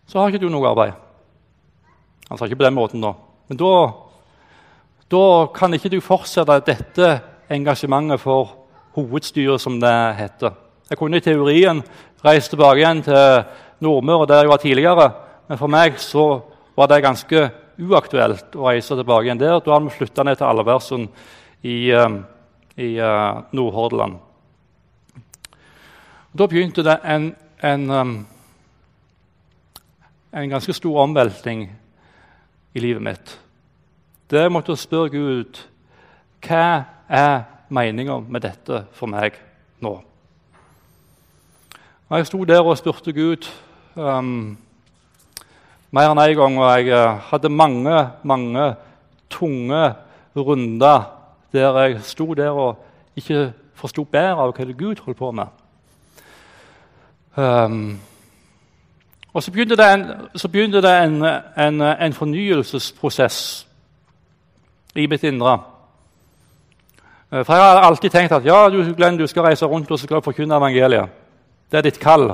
[0.06, 1.05] så har ikke du noe arbeid.
[2.28, 3.12] Han sa ikke på den måten, nå.
[3.48, 3.72] Men da,
[5.12, 7.10] da kan ikke du fortsette dette
[7.52, 8.56] engasjementet for
[8.96, 10.56] hovedstyret, som det heter.
[10.90, 11.82] Jeg kunne i teorien
[12.24, 13.46] reist tilbake igjen til
[13.84, 15.06] Nordmøre, der jeg var tidligere.
[15.48, 16.26] Men for meg så
[16.76, 19.60] var det ganske uaktuelt å reise tilbake igjen der.
[19.60, 21.08] Da hadde vi flytta ned til Alversund
[21.62, 22.16] i, eh,
[22.76, 24.18] i uh, Nordhordland.
[26.36, 27.30] Da begynte det en,
[27.64, 28.14] en, um,
[30.32, 31.68] en ganske stor omveltning
[32.76, 33.38] i livet mitt.
[34.30, 35.62] Det jeg spørre Gud
[36.44, 39.38] hva er meninga med dette for meg
[39.80, 39.94] nå.
[42.10, 43.48] Jeg sto der og spurte Gud
[43.96, 44.56] um,
[45.90, 48.66] mer enn én en gang, og jeg uh, hadde mange, mange
[49.30, 49.94] tunge
[50.36, 51.06] runder
[51.52, 52.84] der jeg sto der og
[53.16, 55.48] ikke forsto bedre av hva Gud holdt på med.
[57.36, 57.98] Um,
[59.36, 60.04] og så begynte det en,
[60.52, 61.24] begynte det en,
[61.60, 63.66] en, en fornyelsesprosess
[64.94, 65.58] i mitt indre.
[67.32, 69.98] Eh, for Jeg har alltid tenkt at ja, du, Glenn, du skal reise rundt og
[69.98, 71.12] skal forkynne evangeliet.
[71.70, 72.30] Det er ditt kall.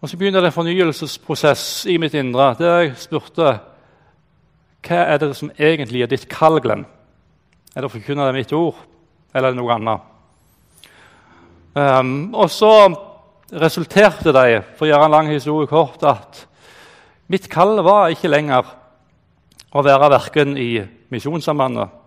[0.00, 3.54] Og Så begynte det en fornyelsesprosess i mitt indre der jeg spurte
[4.82, 6.82] hva er det som egentlig er ditt kall, Glenn.
[7.76, 8.74] Er det å forkynne det mitt ord,
[9.34, 10.00] eller er det noe annet?
[11.78, 12.72] Um, og så
[13.52, 16.46] resulterte det for å gjøre en lang historie kort, at
[17.32, 18.68] mitt kall var ikke lenger
[19.72, 20.70] å være verken i
[21.12, 22.00] Misjonssambandet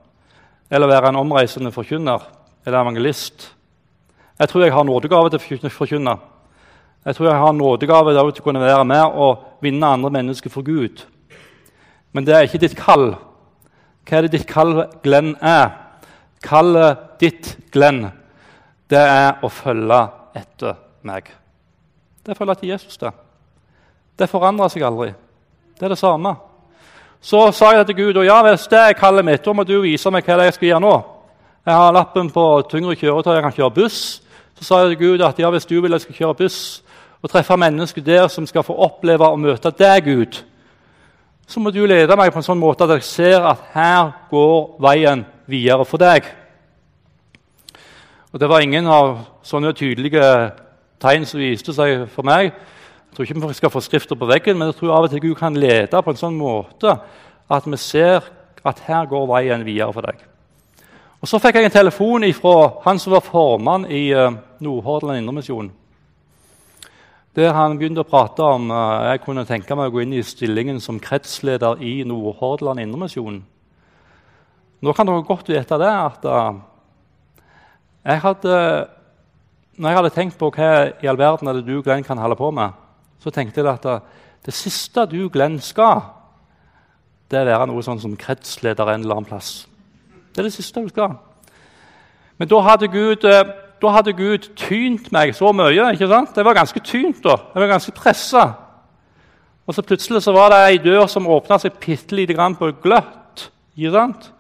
[0.74, 2.24] eller være en omreisende forkynner
[2.66, 3.52] eller evangelist.
[4.40, 6.16] Jeg tror jeg har nådegave til å forkynne.
[7.06, 10.66] Jeg tror jeg har nådegave til å kunne være med og vinne andre mennesker for
[10.66, 11.06] Gud.
[12.12, 13.14] Men det er ikke ditt kall.
[14.06, 15.70] Hva er det ditt kall, Glenn, er?
[16.46, 18.08] Kallet ditt, Glenn,
[18.90, 20.02] det er å følge
[20.38, 21.30] etter meg.
[22.26, 22.98] Det er etter Jesus.
[22.98, 23.12] Det
[24.18, 25.14] Det forandrer seg aldri.
[25.80, 26.36] Det er det samme.
[27.22, 29.82] Så sa jeg til Gud og ja, hvis det er kallet mitt, da må du
[29.82, 30.96] vise meg hva jeg skal gjøre nå.
[31.66, 34.22] Jeg har lappen på tyngre kjøretøy, jeg kan kjøre buss.
[34.56, 36.60] Så sa jeg til Gud at ja, hvis du vil jeg skal kjøre buss
[37.22, 40.44] og treffe mennesker der som skal få oppleve og møte deg, Gud,
[41.48, 44.78] så må du lede meg på en sånn måte at jeg ser at her går
[44.82, 46.30] veien videre for deg.
[48.32, 50.52] Og Det var ingen av sånne tydelige
[51.06, 52.50] tegn som viste seg for meg.
[52.50, 55.22] Jeg tror ikke vi skal få skrifter på veggen, men jeg tror av og til
[55.24, 56.98] Gud kan lede på en sånn måte
[57.46, 58.26] at vi ser
[58.66, 60.24] at her går veien videre for deg.
[61.22, 65.72] Og Så fikk jeg en telefon fra han som var formann i uh, Nordhordland Indremisjon.
[67.36, 70.24] der han begynte å prate om uh, jeg kunne tenke meg å gå inn i
[70.24, 73.44] stillingen som kretsleder i Nordhordland Indremisjon.
[74.82, 76.54] Nå kan dere godt vite det at uh,
[78.06, 78.56] jeg hadde,
[79.78, 80.72] når jeg hadde tenkt på hva
[81.04, 82.76] i all verden er det du Glenn, kan holde på med,
[83.20, 84.00] så tenkte jeg at det,
[84.46, 86.04] det siste du Glenn skal,
[87.32, 89.66] det er å være noe sånn som kretsleder en eller annen plass.
[90.32, 91.16] Det er det siste du skal.
[92.38, 95.94] Men da hadde Gud, da hadde Gud tynt meg så mye.
[95.94, 96.36] ikke sant?
[96.36, 97.38] Jeg var ganske tynt da.
[97.54, 98.46] Jeg var ganske pressa.
[99.66, 102.70] Og så plutselig så var det ei dør som åpna seg bitte lite grann på
[102.84, 103.48] gløtt.
[103.78, 104.32] ikke sant?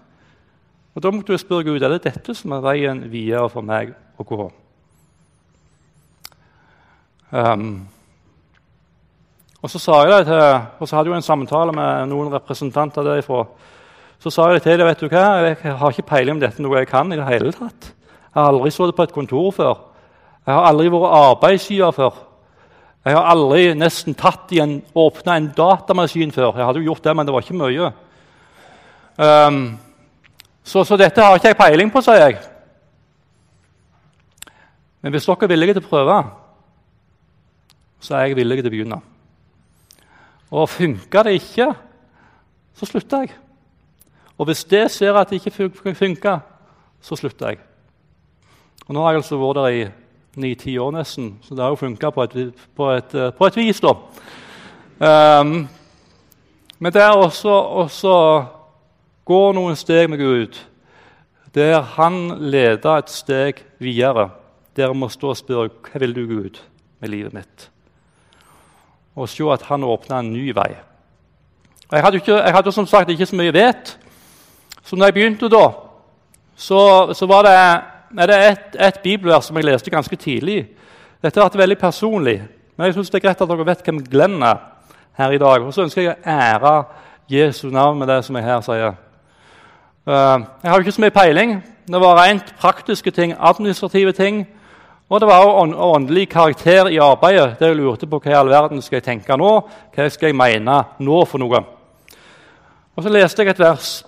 [0.95, 3.95] Og Da måtte du spørre Gud er det dette som er veien videre for meg
[4.19, 4.51] å gå.
[7.35, 7.87] Um,
[9.65, 10.41] og så sa jeg det til,
[10.79, 13.41] og så hadde jeg en samtale med noen representanter derifra.
[14.21, 16.77] Så sa jeg til dem vet du hva, jeg har ikke peiling om dette noe
[16.79, 17.11] jeg kan.
[17.11, 17.89] i det hele tatt.
[17.89, 19.81] Jeg har aldri sittet på et kontor før.
[20.45, 22.21] Jeg har aldri vært arbeidsgiver før.
[23.05, 26.55] Jeg har aldri nesten tatt i en, åpna en datamaskin før.
[26.57, 27.91] Jeg hadde jo gjort det, men det var ikke mye.
[29.17, 29.59] Um,
[30.63, 32.39] så, så, dette har ikke jeg peiling på, sier jeg.
[35.01, 36.17] Men hvis dere er villige til å prøve,
[37.99, 39.01] så er jeg villig til å begynne.
[40.55, 41.69] Og funker det ikke,
[42.75, 43.35] så slutter jeg.
[44.37, 46.39] Og hvis det ser at det ikke funker,
[47.01, 47.61] så slutter jeg.
[48.87, 49.85] Og Nå har jeg altså vært der i
[50.35, 52.25] ni-ti år nesten, så det har jo funka på,
[52.75, 52.89] på,
[53.37, 53.79] på, et vis.
[53.79, 53.93] da.
[54.99, 55.67] Um,
[56.79, 58.15] men det er også, også
[59.25, 60.59] gå noen steg med Gud,
[61.55, 64.29] der han leder et steg videre.
[64.75, 66.59] Der må stå og spørre hva vil du, Gud,
[66.99, 67.69] med livet mitt?
[69.15, 70.75] Og se at han åpna en ny vei.
[71.91, 73.97] Jeg hadde, ikke, jeg hadde som sagt ikke så mye vett.
[74.83, 75.69] Så når jeg begynte da,
[76.55, 77.57] så, så var det
[78.27, 80.65] det et, et bibelvers som jeg leste ganske tidlig.
[81.23, 82.37] Dette har vært veldig personlig,
[82.75, 84.61] men jeg synes det er greit at dere vet hvem Glenn er
[85.17, 85.63] her i dag.
[85.63, 86.75] Og så ønsker jeg å ære
[87.31, 88.97] Jesu navn med det som jeg her sier.
[90.05, 91.55] Uh, jeg har jo ikke så mye peiling.
[91.87, 94.43] Det var rent praktiske ting, administrative ting.
[95.09, 97.59] Og det var også åndelig karakter i arbeidet.
[97.59, 99.67] der jeg lurte på hva i all verden skal jeg tenke nå.
[99.95, 101.61] Hva skal jeg mene nå for noe?
[102.95, 104.05] Og Så leste jeg et vers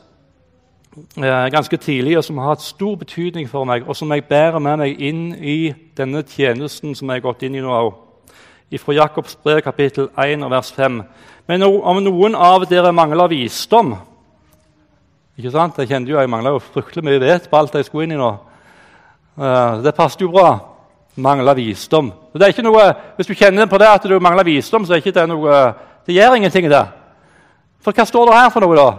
[1.17, 4.59] eh, ganske tidlig, og som har hatt stor betydning for meg, og som jeg bærer
[4.59, 7.93] med meg inn i denne tjenesten som jeg har gått inn i nå
[8.79, 11.03] Fra Jakobs brev, kapittel 1, vers 5.
[11.47, 13.95] Men om noen av dere mangler visdom
[15.37, 15.77] ikke sant?
[15.77, 18.31] Jeg kjente jo jeg mangla fryktelig mye vett på alt jeg skulle inn i nå.
[19.37, 20.76] Uh, det passet jo bra.
[21.17, 22.11] Mangler visdom.
[22.31, 24.93] Så det er ikke noe, Hvis du kjenner på det at du mangler visdom, så
[24.93, 25.73] er ikke det noe,
[26.05, 26.69] det gjør ingenting.
[26.69, 26.85] det.
[27.81, 28.91] For hva står det her for noe, da?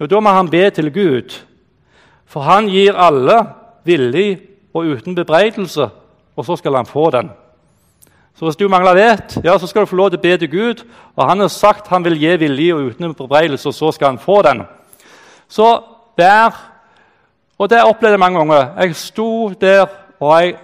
[0.00, 1.34] Jo, da må han be til Gud.
[2.26, 3.38] For han gir alle
[3.84, 4.40] villig
[4.74, 5.88] og uten bebreidelse,
[6.36, 7.30] og så skal han få den.
[8.34, 10.50] Så hvis du mangler vett, ja, så skal du få lov til å be til
[10.50, 10.84] Gud.
[11.16, 14.18] Og han har sagt han vil gi villig og uten bebreidelse, og så skal han
[14.18, 14.62] få den.
[15.48, 15.80] Så
[16.18, 16.50] der,
[17.58, 18.72] Og det opplevde jeg mange ganger.
[18.80, 19.86] Jeg sto der,
[20.20, 20.56] og jeg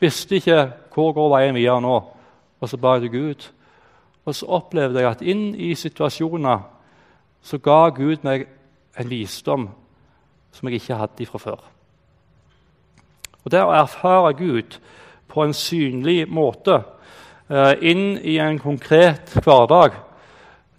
[0.00, 1.96] visste ikke hvor går veien videre nå.
[2.60, 3.48] Og så ba jeg til Gud.
[4.24, 6.64] Og så opplevde jeg at inn i situasjoner
[7.42, 8.46] så ga Gud meg
[9.00, 9.68] en visdom
[10.52, 11.60] som jeg ikke hadde fra før.
[13.44, 14.76] Og Det å erfare Gud
[15.30, 16.82] på en synlig måte
[17.48, 19.94] eh, inn i en konkret hverdag,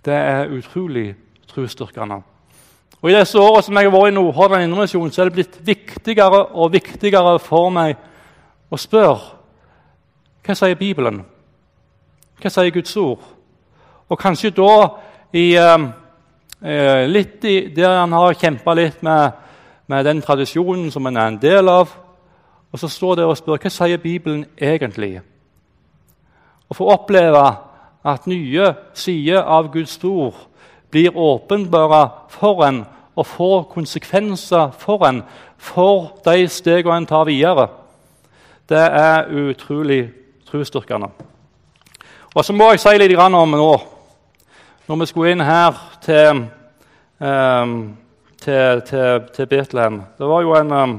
[0.05, 1.15] det er utrolig
[1.49, 2.21] trosstyrkende.
[3.01, 5.57] Og I disse årene som jeg har vært i Nordhordland Indremisjon, så er det blitt
[5.65, 7.95] viktigere og viktigere for meg
[8.71, 9.27] å spør
[10.41, 11.21] hva sier Bibelen?
[12.41, 13.21] Hva sier Guds ord?
[14.09, 14.71] Og kanskje da
[15.37, 15.89] i eh,
[16.61, 19.33] Eh, litt i, der han har kjempa litt med,
[19.89, 21.89] med, den tradisjonen som han er en del av.
[22.69, 25.23] Og så står det og spør hva sier Bibelen egentlig?
[26.69, 27.41] Og få oppleve
[28.05, 30.37] at nye sider av Guds ord
[30.93, 32.83] blir åpenbare for en
[33.17, 35.23] og får konsekvenser for en
[35.57, 37.67] for de stegene en tar videre,
[38.71, 40.11] det er utrolig
[40.47, 41.09] trosstyrkende.
[42.35, 43.71] Og så må jeg si litt om nå
[44.87, 46.45] når vi skulle inn her til,
[47.19, 47.73] um,
[48.41, 50.95] til, til, til Betlehem Det var jo en um,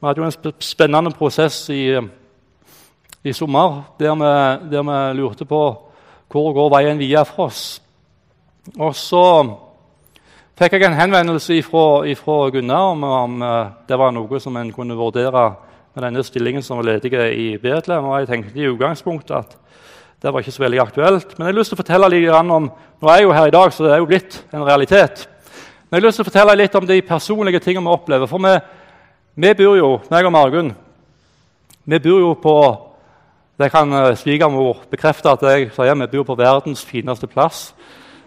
[0.00, 1.98] Vi hadde jo en spennende prosess i,
[3.24, 5.62] i sommer der vi, der vi, lurte på
[6.30, 7.80] hvor går veien videre for oss.
[8.78, 9.24] Og så
[10.58, 14.94] fikk jeg en henvendelse fra Gunnar om, om uh, det var noe som en kunne
[14.94, 15.48] vurdere
[15.98, 18.04] med denne stillingen som var ledig i Betlehem.
[18.06, 19.56] Og jeg tenkte i utgangspunktet at
[20.22, 21.32] det var ikke så veldig aktuelt.
[21.34, 22.68] Men jeg har lyst til å fortelle litt om,
[22.98, 25.28] Nå er jeg jo her i dag, så det er jo blitt en realitet.
[25.88, 28.30] Men jeg har lyst til å fortelle litt om de personlige tingene vi opplever.
[28.30, 28.54] For vi,
[29.42, 30.72] vi bor jo, meg og Margunn,
[31.84, 32.54] vi bor jo på
[33.58, 37.72] Det kan uh, svigermor bekrefte at jeg sier vi bor på verdens fineste plass.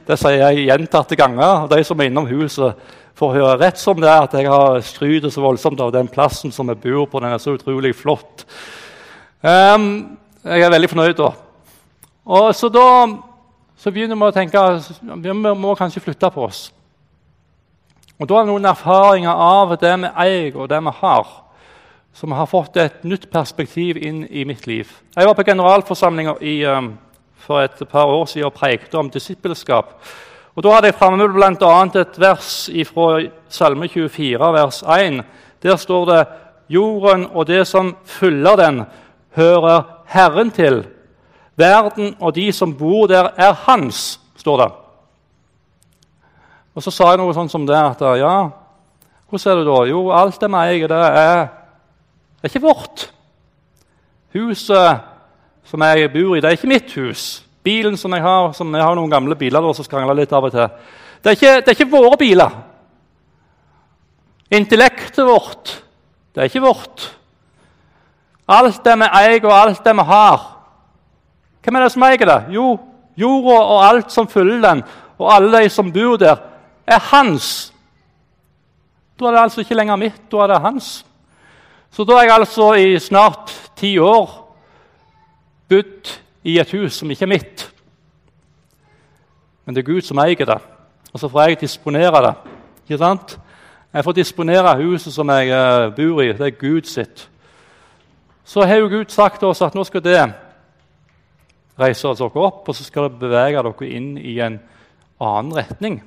[0.03, 1.63] Det sier jeg gjentatte ganger.
[1.63, 2.76] og De som er innom huset,
[3.20, 6.53] får høre rett som det er at jeg har skryter så voldsomt av den plassen
[6.53, 7.20] som jeg bor på.
[7.20, 8.45] Den er så utrolig flott.
[9.41, 11.32] Um, jeg er veldig fornøyd da.
[12.32, 12.88] Og så da
[13.82, 14.62] så begynner vi å tenke
[15.01, 16.68] vi må kanskje flytte på oss.
[18.22, 21.30] Og Da er det noen erfaringer av det vi eier og det vi har,
[22.14, 24.91] som har fått et nytt perspektiv inn i mitt liv.
[25.16, 26.36] Jeg var på generalforsamlinga
[26.78, 26.91] um,
[27.41, 29.95] for et par år siden og prekte om disippelskap.
[30.56, 32.02] Og Da hadde jeg framme bl.a.
[32.02, 35.22] et vers fra Salme 24, vers 1.
[35.64, 36.26] Der står det
[36.70, 38.84] Jorden og det som fyller den,
[39.36, 40.86] hører Herren til.
[41.56, 44.72] Verden og de som bor der, er hans, står det.
[46.76, 48.49] Og Så sa jeg noe sånn som det at ja,
[49.30, 49.80] hvordan er det da?
[49.88, 51.41] Jo, alt det vi eier, det er,
[52.41, 53.06] er ikke vårt.
[54.36, 55.08] Huset
[55.68, 57.43] som jeg bor i, det er ikke mitt hus.
[57.64, 60.53] Bilen som jeg har, som jeg har noen gamle biler som skrangler litt av og
[60.53, 60.70] til,
[61.22, 62.53] det er, ikke, det er ikke våre biler.
[64.51, 65.76] Intellektet vårt,
[66.34, 67.03] det er ikke vårt.
[68.51, 70.47] Alt det vi eier, og alt det vi har,
[71.62, 72.39] hvem er det som eier det?
[72.55, 72.72] Jo,
[73.22, 74.82] jorda og alt som fyller den,
[75.22, 76.41] og alle de som bor der,
[76.89, 77.70] er hans.
[79.20, 80.89] Da er det altså ikke lenger mitt, da er det hans.
[81.93, 84.32] Så da er jeg altså i snart ti år
[85.70, 86.12] bodd
[86.44, 87.68] i et hus som ikke er mitt.
[89.66, 90.58] Men det er Gud som eier det,
[91.14, 92.34] og så får jeg disponere det.
[92.84, 93.39] Ikke sant?
[93.94, 96.32] Jeg får disponere huset som jeg uh, bor i.
[96.32, 97.30] Det er Gud sitt.
[98.44, 100.18] Så har jo Gud sagt til oss at nå skal det
[101.80, 104.60] reise dere opp, og så skal det bevege dere inn i en
[105.22, 106.02] annen retning,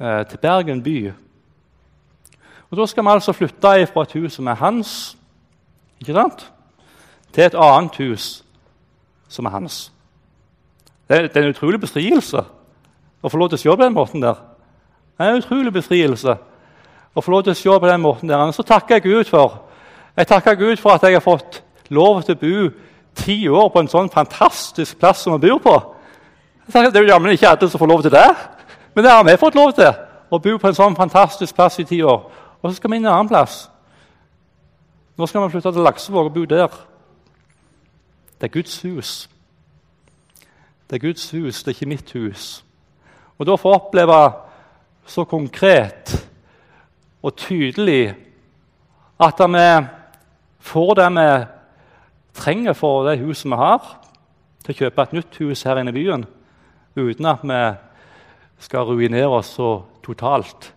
[0.00, 1.12] eh, til Bergen by.
[2.70, 5.16] Og Da skal vi altså flytte fra et hus som er hans,
[6.00, 6.50] ikke sant?
[7.32, 8.43] til et annet hus
[9.28, 9.92] som er hans.
[11.08, 12.44] Det er, det er en utrolig befrielse
[13.24, 14.40] å få lov til å se på den måten der.
[15.16, 16.36] Det er en utrolig befrielse
[17.14, 18.40] å få lov til å se på den måten der.
[18.42, 19.60] Og så takker jeg Gud for
[20.16, 22.68] Jeg takker Gud for at jeg har fått lov til å bo
[23.18, 25.74] ti år på en sånn fantastisk plass som vi bor på.
[26.70, 28.28] Det er jo jammen ikke alle som får lov til det,
[28.94, 29.90] men det har vi fått lov til.
[30.30, 32.24] Å bo på en sånn fantastisk plass i ti år.
[32.62, 33.68] Og så skal vi inn en annen plass.
[35.18, 36.70] Nå skal vi flytte til Laksevåg og bo der.
[38.44, 39.30] Det er Guds hus.
[40.90, 42.64] Det er Guds hus, det er ikke mitt hus.
[43.38, 44.18] Og da får jeg oppleve
[45.06, 46.12] så konkret
[47.22, 48.12] og tydelig
[49.16, 49.64] at vi
[50.60, 51.24] får det vi
[52.34, 53.80] trenger for det huset vi har,
[54.60, 56.28] til å kjøpe et nytt hus her inne i byen,
[57.00, 57.62] uten at vi
[58.60, 60.74] skal ruinere oss så totalt.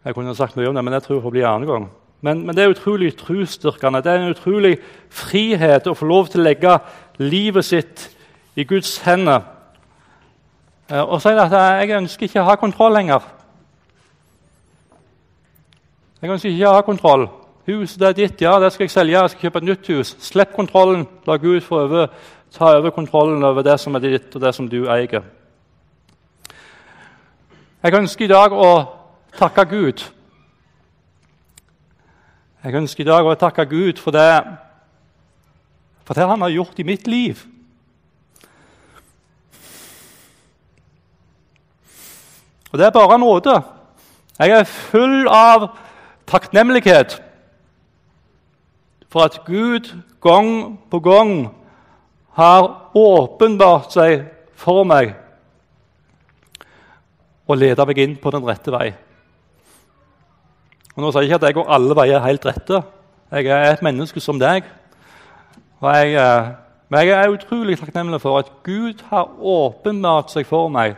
[0.00, 1.90] Jeg kunne sagt mye om det, men jeg tror det får bli en annen gang.
[2.20, 4.02] Men, men, det er utrolig trosstyrkende.
[4.02, 4.76] Det er en utrolig
[5.12, 6.78] frihet å få lov til å legge
[7.20, 8.06] livet sitt
[8.56, 9.44] i Guds hender.
[10.88, 13.26] Eh, og si at jeg ønsker ikke å ha kontroll lenger.
[16.22, 17.28] Jeg ønsker ikke å ha kontroll.
[17.66, 19.18] Huset er ditt, ja, det skal jeg selge.
[19.18, 20.16] Jeg skal kjøpe et nytt hus.
[20.22, 21.04] Slipp kontrollen.
[21.26, 22.12] La Gud få over,
[22.54, 25.24] ta over kontrollen over det som er ditt, og det som du eier.
[27.82, 28.70] Jeg ønsker i dag å
[29.36, 30.06] takke Gud.
[32.66, 34.42] Jeg ønsker i dag å takke Gud for det,
[36.02, 37.44] for det han har gjort i mitt liv.
[42.72, 43.54] Og det er bare nåde.
[44.40, 45.68] Jeg er full av
[46.26, 47.20] takknemlighet
[49.14, 50.50] for at Gud gang
[50.90, 51.34] på gang
[52.34, 54.26] har åpenbart seg
[54.58, 55.14] for meg
[57.46, 58.88] og leda meg inn på den rette vei.
[60.96, 62.78] Og Nå sier jeg ikke at jeg går alle veier helt rette.
[63.36, 64.64] Jeg er et menneske som deg.
[65.84, 66.46] Og jeg, eh,
[66.88, 70.94] men jeg er utrolig takknemlig for at Gud har åpenbart seg for meg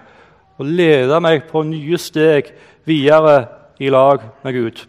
[0.59, 2.53] og ledet meg på nye steg
[2.87, 3.47] videre
[3.83, 4.85] i lag med Gud.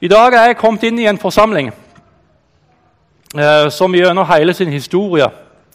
[0.00, 1.70] I dag er jeg kommet inn i en forsamling
[3.36, 5.28] eh, som gjennom hele sin historie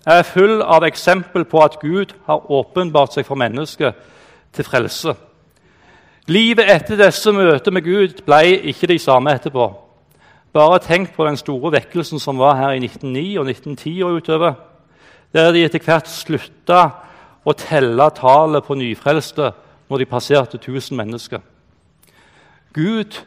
[0.06, 3.96] er full av eksempel på at Gud har åpenbart seg for mennesket
[4.54, 5.16] til frelse.
[6.26, 9.68] Livet etter disse møtene med Gud ble ikke de samme etterpå.
[10.56, 14.56] Bare tenk på den store vekkelsen som var her i 1909 og 1910 og utover,
[15.36, 16.80] der de etter hvert slutta
[17.46, 19.52] å telle tallet på nyfrelste
[19.92, 21.44] når de passerte 1000 mennesker.
[22.74, 23.20] Gud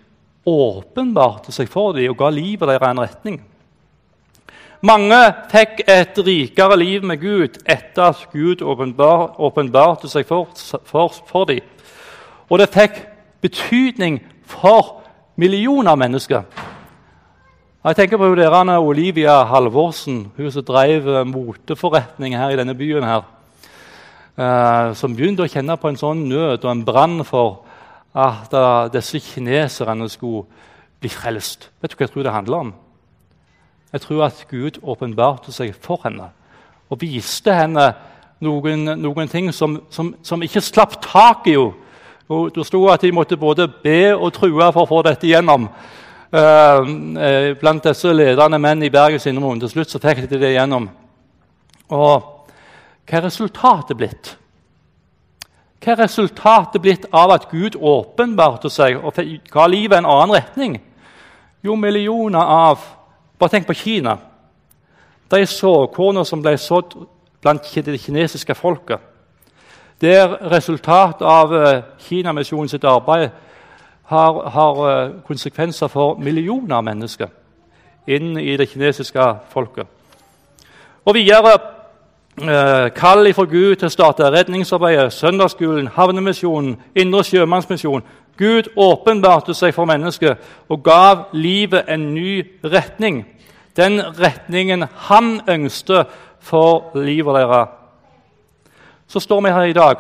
[0.49, 3.39] åpenbarte seg for dem og ga livet deres en retning.
[4.83, 5.19] Mange
[5.51, 10.51] fikk et rikere liv med Gud etter at Gud åpenbar, åpenbarte seg for,
[10.87, 11.63] for, for, dem.
[12.49, 13.03] Og det fikk
[13.45, 15.03] betydning for
[15.37, 16.43] millioner av mennesker.
[17.85, 22.75] Jeg tenker på hun der Olivia Halvorsen, hun som drev eh, moteforretning her i denne
[22.75, 23.05] byen.
[23.05, 23.23] her,
[24.37, 27.65] eh, Som begynte å kjenne på en sånn nød og en brann for
[28.15, 30.47] at uh, disse kineserne skulle
[31.01, 31.71] bli frelst.
[31.81, 32.75] Vet du hva jeg tror det handler om?
[33.93, 36.31] Jeg tror at Gud åpenbarte seg for henne
[36.89, 37.93] og viste henne
[38.41, 41.85] noen, noen ting som, som, som, ikke slapp tak i henne.
[42.29, 45.69] Det sto at de måtte både be og true for å få dette igjennom.
[46.29, 49.61] Uh, blant disse ledende menn i Bergens Indremoen.
[49.63, 50.91] Til slutt så fikk de det igjennom.
[51.89, 52.45] Og
[53.09, 54.35] hva er resultatet blitt?
[55.81, 59.17] Hva er resultatet blitt av at Gud åpenbarte seg og
[59.49, 60.77] ga livet en annen retning?
[61.65, 62.95] Jo, millioner av
[63.39, 64.17] Bare tenk på Kina.
[65.31, 66.97] De såkornene som ble sådd
[67.39, 68.99] blant det kinesiske folket.
[70.01, 73.31] Det resultatet av uh, Kinamisjonen sitt arbeid
[74.03, 77.33] har, har uh, konsekvenser for millioner av mennesker
[78.09, 79.89] inn i det kinesiske folket.
[81.05, 88.07] Og videre uh, kall fra Gud til å starte redningsarbeidet, søndagsskolen, havnemisjonen, Indre sjømannsmisjon.
[88.39, 90.39] Gud åpenbarte seg for mennesket
[90.71, 93.25] og gav livet en ny retning.
[93.77, 97.78] Den retningen han ønsket for livet deres.
[99.09, 99.97] Så står vi her i dag.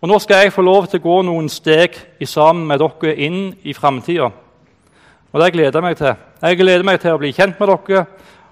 [0.00, 1.96] Og Nå skal jeg få lov til å gå noen steg
[2.28, 4.30] sammen med dere inn i framtida.
[5.32, 6.14] Og det gleder jeg meg til.
[6.42, 8.04] Jeg gleder meg til å bli kjent med dere.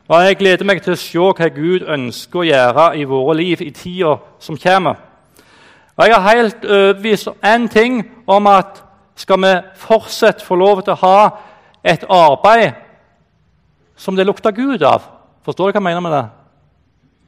[0.09, 3.63] Og jeg gleder meg til å se hva Gud ønsker å gjøre i våre liv
[3.65, 4.97] i tida som kommer.
[5.97, 8.85] Og Jeg er helt overbevist om én ting om at
[9.17, 11.29] skal vi fortsatt få lov til å ha
[11.85, 12.73] et arbeid
[13.97, 15.03] som det lukter Gud av
[15.45, 16.25] Forstår du hva jeg mener med det?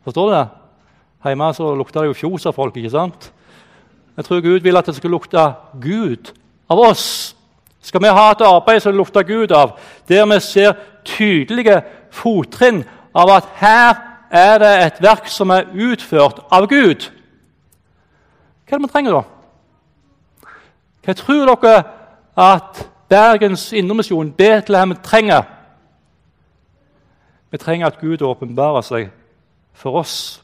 [0.05, 0.60] Forstår du det?
[1.25, 2.77] Hjemme så lukter det jo fjos av folk.
[2.77, 3.33] ikke sant?
[4.17, 6.33] Jeg tror Gud vil at det skal lukte Gud
[6.69, 7.37] av oss.
[7.81, 10.73] Skal vi ha et arbeid som lukter Gud av, der vi ser
[11.05, 13.95] tydelige fottrinn av at her
[14.31, 17.09] er det et verk som er utført av Gud
[18.69, 19.23] Hva er det vi trenger da?
[21.03, 21.79] Hva tror dere
[22.37, 25.43] at Bergens Indremisjon, Betlehem, trenger?
[27.51, 29.09] Vi trenger at Gud åpenbarer seg
[29.75, 30.43] for oss.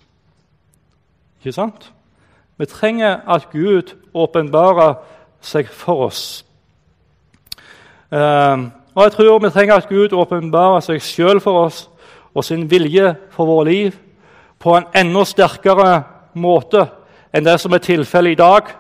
[1.47, 1.93] Ikke sant?
[2.59, 4.95] Vi trenger at Gud åpenbarer
[5.41, 6.45] seg for oss.
[8.11, 11.85] Uh, og jeg tror vi trenger at Gud åpenbarer seg sjøl for oss
[12.35, 13.95] og sin vilje for vårt liv
[14.59, 15.93] på en enda sterkere
[16.35, 16.83] måte
[17.31, 18.73] enn det som er tilfellet i dag.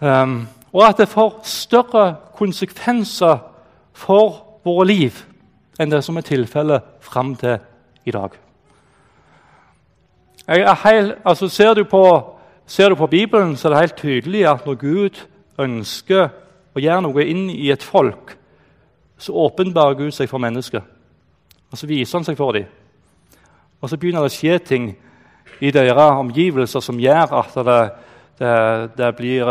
[0.00, 0.38] Um,
[0.72, 2.06] og at det får større
[2.40, 3.44] konsekvenser
[3.92, 5.20] for våre liv
[5.76, 7.60] enn det som er tilfellet fram til
[8.08, 8.41] i dag.
[10.48, 12.04] Helt, altså ser, du på,
[12.66, 15.20] ser, du på, Bibelen, så er det helt tydelig at når Gud
[15.58, 16.28] ønsker
[16.74, 18.34] å gjøre noe inn i et folk,
[19.18, 20.82] så åpenbarer Gud seg for mennesker.
[21.70, 22.66] Og Så viser han seg for dem.
[23.80, 24.92] Og så begynner det å skje ting
[25.62, 27.80] i deres omgivelser som gjør at det,
[28.38, 28.56] det,
[28.98, 29.48] det blir,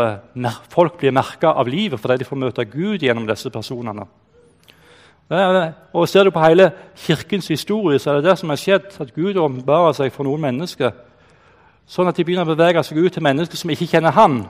[0.72, 4.06] folk blir merka av livet fordi de får møte Gud gjennom disse personene.
[5.92, 9.00] Og Ser du på hele Kirkens historie, så er det det som har skjedd.
[9.00, 10.90] At Gud åpenbarer seg for noen mennesker,
[11.86, 14.44] sånn at de begynner å bevege seg ut til mennesker som ikke kjenner Han.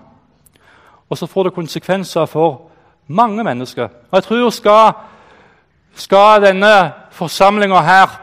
[1.11, 2.61] Og så får det konsekvenser for
[3.07, 3.89] mange mennesker.
[4.11, 4.93] Og jeg tror skal,
[5.95, 8.19] skal denne forsamlinga her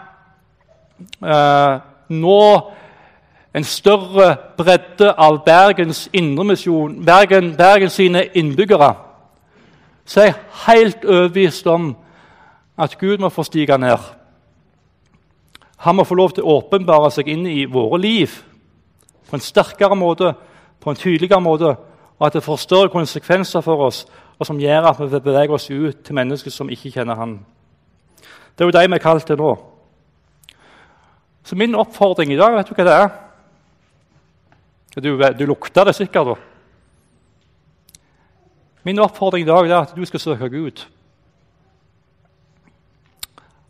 [1.24, 1.80] eh,
[2.10, 2.42] nå
[3.54, 8.94] en større bredde av Bergens indremisjon, Bergen, Bergen innbyggere,
[10.06, 10.36] så er jeg
[10.68, 11.96] helt overbevist om
[12.80, 13.98] at Gud må få stige ned.
[15.84, 18.34] Han må få lov til å åpenbare seg inn i våre liv
[19.30, 20.34] på en sterkere måte,
[20.80, 21.76] på en tydeligere måte,
[22.20, 24.06] og at det får større konsekvenser for oss,
[24.40, 27.40] og som gjør at vi beveger oss ut til mennesker som ikke kjenner Han.
[28.56, 29.54] Det er jo de vi er kalt til nå.
[31.44, 33.10] Så min oppfordring i dag, vet du hva det er?
[35.00, 36.28] Du, du lukter det sikkert.
[36.28, 36.36] da.
[38.84, 40.84] Min oppfordring i dag er at du skal søke Gud.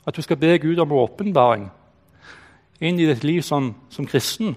[0.10, 1.68] At du skal be Gud om åpenbaring
[2.82, 4.56] inn i ditt liv som, som kristen.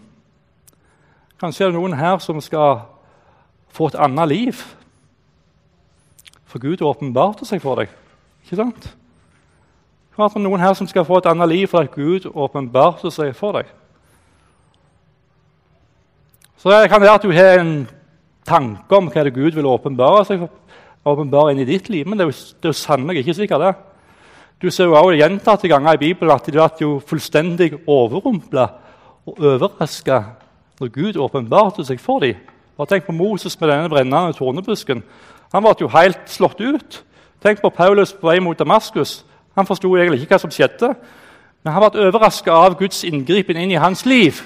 [1.43, 2.87] Kanskje er det noen her som skal
[3.75, 4.63] få et annet liv.
[6.49, 7.93] For Gud åpenbarte seg for deg.
[8.47, 8.89] Ikke sant?
[10.17, 13.61] Kanskje det noen her som skal få et annet liv fordi Gud åpenbarte seg for
[13.61, 13.69] deg.
[16.57, 17.77] Så det kan være at du har en
[18.47, 20.53] tanke om hva det Gud vil åpenbare seg for,
[21.13, 23.65] åpenbare inn i ditt liv, men det er jo, det jo sannelig ikke sikkert.
[23.67, 23.92] det.
[24.63, 28.69] Du ser jo også gjentatte ganger i Bibelen at de ble fullstendig overrumpla
[29.27, 30.21] og overraska
[30.79, 32.39] når Gud åpenbarte seg for dem.
[32.79, 35.03] Bare tenk på Moses med denne brennende tornebusken.
[35.53, 37.01] Han ble jo helt slått ut.
[37.43, 39.25] Tenk på Paulus på vei mot Damaskus.
[39.59, 40.93] Han forsto egentlig ikke hva som skjedde,
[41.63, 44.45] men han ble overraska av Guds inngripen inn i hans liv.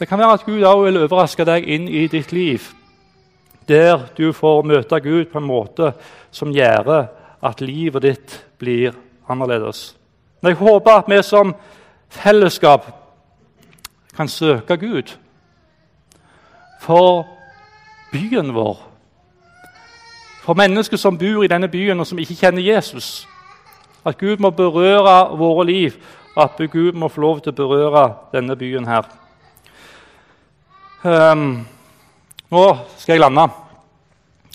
[0.00, 2.72] Det kan være at Gud også vil overraske deg inn i ditt liv,
[3.68, 5.92] der du får møte Gud på en måte
[6.32, 7.08] som gjør
[7.44, 8.92] at livet ditt blir
[9.28, 9.96] annerledes.
[10.42, 11.54] Men jeg håper at vi som
[12.08, 12.86] fellesskap
[14.16, 15.16] kan søke Gud
[16.80, 17.26] for
[18.12, 18.78] byen vår.
[20.46, 23.26] For mennesker som bor i denne byen og som ikke kjenner Jesus.
[24.06, 25.96] At Gud må berøre våre liv,
[26.36, 29.08] og at Gud må få lov til å berøre denne byen her.
[31.02, 31.66] Um,
[32.50, 32.64] nå
[32.98, 33.48] skal jeg lande.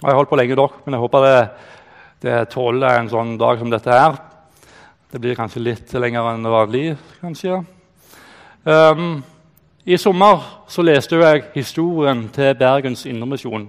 [0.01, 1.35] Jeg har holdt på lenge, dere, men jeg håper det,
[2.21, 4.17] det tåler en sånn dag som dette her.
[5.09, 7.63] Det blir kanskje litt lenger enn vanlig, kanskje.
[8.61, 9.23] Um,
[9.89, 13.65] I sommer så leste jeg historien til Bergens Indremisjon.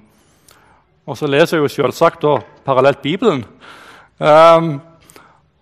[1.08, 2.36] Og så leser jeg jo selvsagt da,
[2.66, 3.40] parallelt Bibelen.
[4.20, 4.76] Um,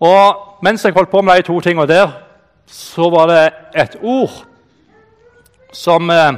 [0.03, 2.11] og mens jeg holdt på med de to tingene der,
[2.67, 3.41] så var det
[3.85, 4.41] et ord
[5.71, 6.35] som eh,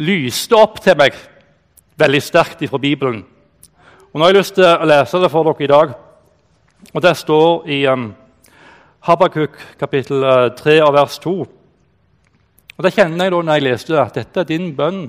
[0.00, 1.16] lyste opp til meg
[2.00, 3.24] veldig sterkt ifra Bibelen.
[4.12, 5.90] Og Nå har jeg lyst til å lese det for dere i dag.
[6.90, 8.08] Og Det står i um,
[9.06, 10.24] Habakuk kapittel
[10.58, 11.34] 3 og vers 2.
[12.74, 15.04] Og Det kjenner jeg da når jeg leste det, at dette er din bønn.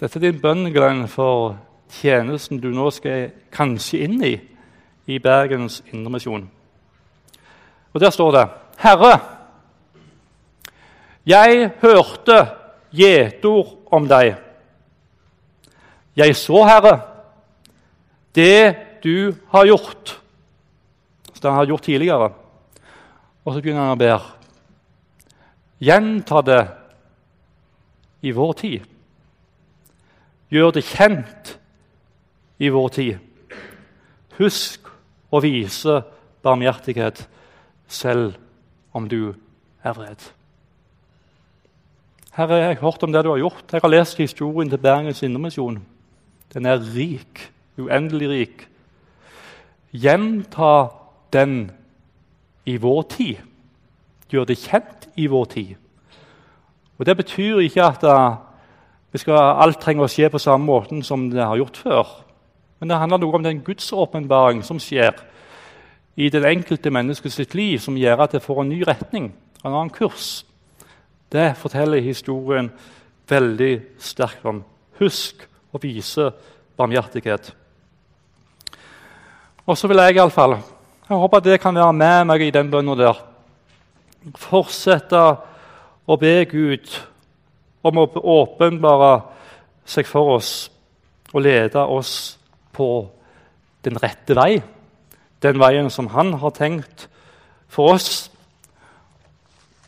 [0.00, 1.58] Dette er din bønn, Glenn, for
[1.92, 4.32] tjenesten du nå skal kanskje inn i
[5.12, 6.48] i Bergens Indremisjon.
[7.92, 8.48] Og Der står det
[8.78, 9.14] Herre,
[11.26, 12.46] jeg hørte
[12.90, 14.38] gjetord om deg.
[16.16, 17.11] Jeg så, Herre,
[18.34, 20.18] det du har gjort
[21.42, 22.30] det han har gjort tidligere.
[23.44, 24.12] Og så begynner han å be.
[25.82, 26.60] Gjenta det
[28.22, 28.84] i vår tid.
[30.52, 31.54] Gjør det kjent
[32.62, 33.56] i vår tid.
[34.38, 34.86] Husk
[35.32, 36.02] å vise
[36.44, 37.24] barmhjertighet
[37.90, 38.36] selv
[38.94, 39.34] om du
[39.82, 39.98] er.
[42.32, 43.66] Herre, jeg har hørt om det du har gjort.
[43.72, 45.80] Jeg har lest historien til Bergens Indremisjon.
[46.54, 47.48] Den er rik,
[47.86, 48.68] uendelig rik.
[49.92, 50.88] Gjenta
[51.32, 51.70] den
[52.66, 53.36] i vår tid.
[54.32, 55.74] Gjør det kjent i vår tid.
[56.98, 58.36] Og Det betyr ikke at uh,
[59.18, 62.12] skal, alt trenger å skje på samme måten som det har gjort før.
[62.80, 65.18] Men det handler noe om den gudsåpenbaring som skjer
[66.16, 69.32] i det enkelte menneskets liv, som gjør at det får en ny retning,
[69.64, 70.44] en annen kurs.
[71.32, 72.70] Det forteller historien
[73.28, 74.60] veldig sterkt om.
[75.00, 76.30] Husk å vise
[76.76, 77.52] barmhjertighet.
[79.66, 80.58] Og så vil jeg iallfall
[81.12, 83.18] jeg håper det kan være med meg i den bønnen der.
[84.38, 85.18] Fortsette
[86.08, 86.88] å be Gud
[87.84, 89.10] om å åpenbare
[89.84, 90.52] seg for oss
[91.34, 92.38] og lede oss
[92.72, 92.86] på
[93.84, 94.62] den rette vei.
[95.42, 97.08] Den veien som han har tenkt
[97.68, 98.30] for oss.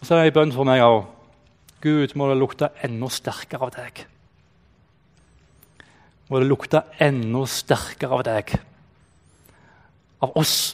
[0.02, 1.00] Og så er det en bønn for meg òg.
[1.84, 4.04] Gud, må det lukte enda sterkere av deg.
[6.28, 8.56] Må det lukte enda sterkere av deg.
[10.24, 10.72] Av oss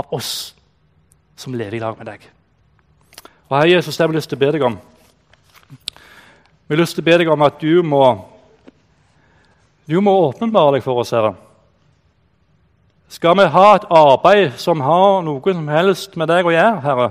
[0.00, 0.54] av oss
[1.36, 2.24] som lever i lag med deg.
[3.48, 4.76] Og Herre Jesus, det har vi lyst til å be deg om.
[6.66, 8.04] Vi har lyst til å be deg om at du må,
[9.90, 11.34] du må åpenbare deg for oss, Herre.
[13.10, 17.08] Skal vi ha et arbeid som har noe som helst med deg å gjøre, Herre,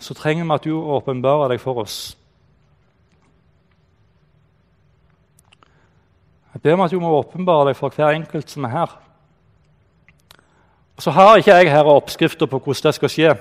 [0.00, 1.98] så trenger vi at du åpenbarer deg for oss.
[6.54, 8.96] Jeg ber om at du må åpenbare deg for hver enkelt som er her.
[11.00, 13.34] Så har ikke jeg her oppskrifter på hvordan det skal skje.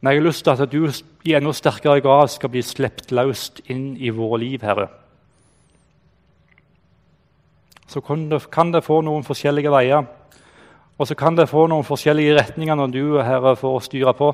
[0.00, 0.88] Men jeg har lyst til at du
[1.26, 4.88] i enda sterkere grad skal bli sluppet løst inn i våre liv, Herre.
[7.88, 10.06] Så kan det, kan det, få noen forskjellige veier,
[10.98, 14.32] og så kan det få noen forskjellige retninger når du, Herre, får styre på.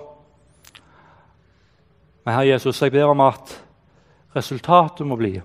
[2.25, 3.57] Men Herre Jesus, jeg ber om at
[4.37, 5.37] resultatet må bli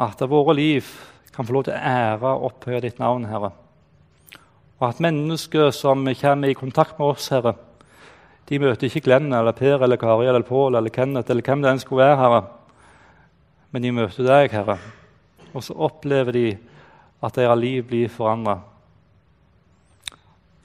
[0.00, 0.88] at våre liv
[1.34, 3.52] kan få lov til å ære og opphøye ditt navn, Herre.
[4.80, 7.54] Og at mennesker som kommer i kontakt med oss, Herre,
[8.48, 11.70] de møter ikke Glenn eller Per eller Kari eller Pål eller Kenneth eller hvem det
[11.70, 12.42] enn skulle være, Herre.
[13.72, 14.78] Men de møter deg, Herre.
[15.54, 16.46] Og så opplever de
[17.24, 18.58] at deres liv blir forandra.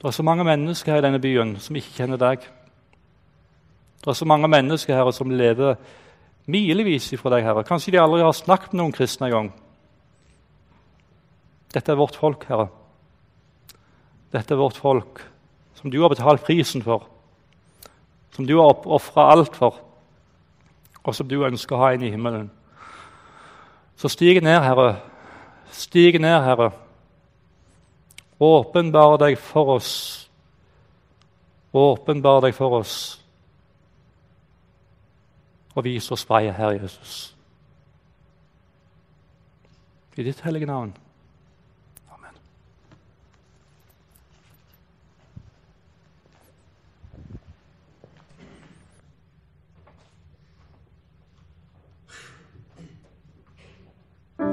[0.00, 2.44] Det er så mange mennesker her i denne byen som ikke kjenner deg.
[4.00, 5.76] Det er så mange mennesker her som lever
[6.50, 7.64] milevis ifra deg, Herre.
[7.66, 9.50] Kanskje de aldri har snakket med noen kristne engang.
[11.74, 12.68] Dette er vårt folk, Herre.
[14.34, 15.22] Dette er vårt folk,
[15.78, 17.06] som du har betalt prisen for,
[18.34, 19.78] som du har ofra alt for,
[21.02, 22.50] og som du ønsker å ha inn i himmelen.
[24.00, 24.94] Så stig ned, Herre.
[25.70, 26.70] Stig ned, Herre.
[28.40, 29.92] Åpenbar deg for oss.
[31.76, 33.19] Åpenbar deg for oss.
[35.74, 37.36] Og vis oss veien, Herre Jesus.
[40.16, 40.96] I ditt hellige navn.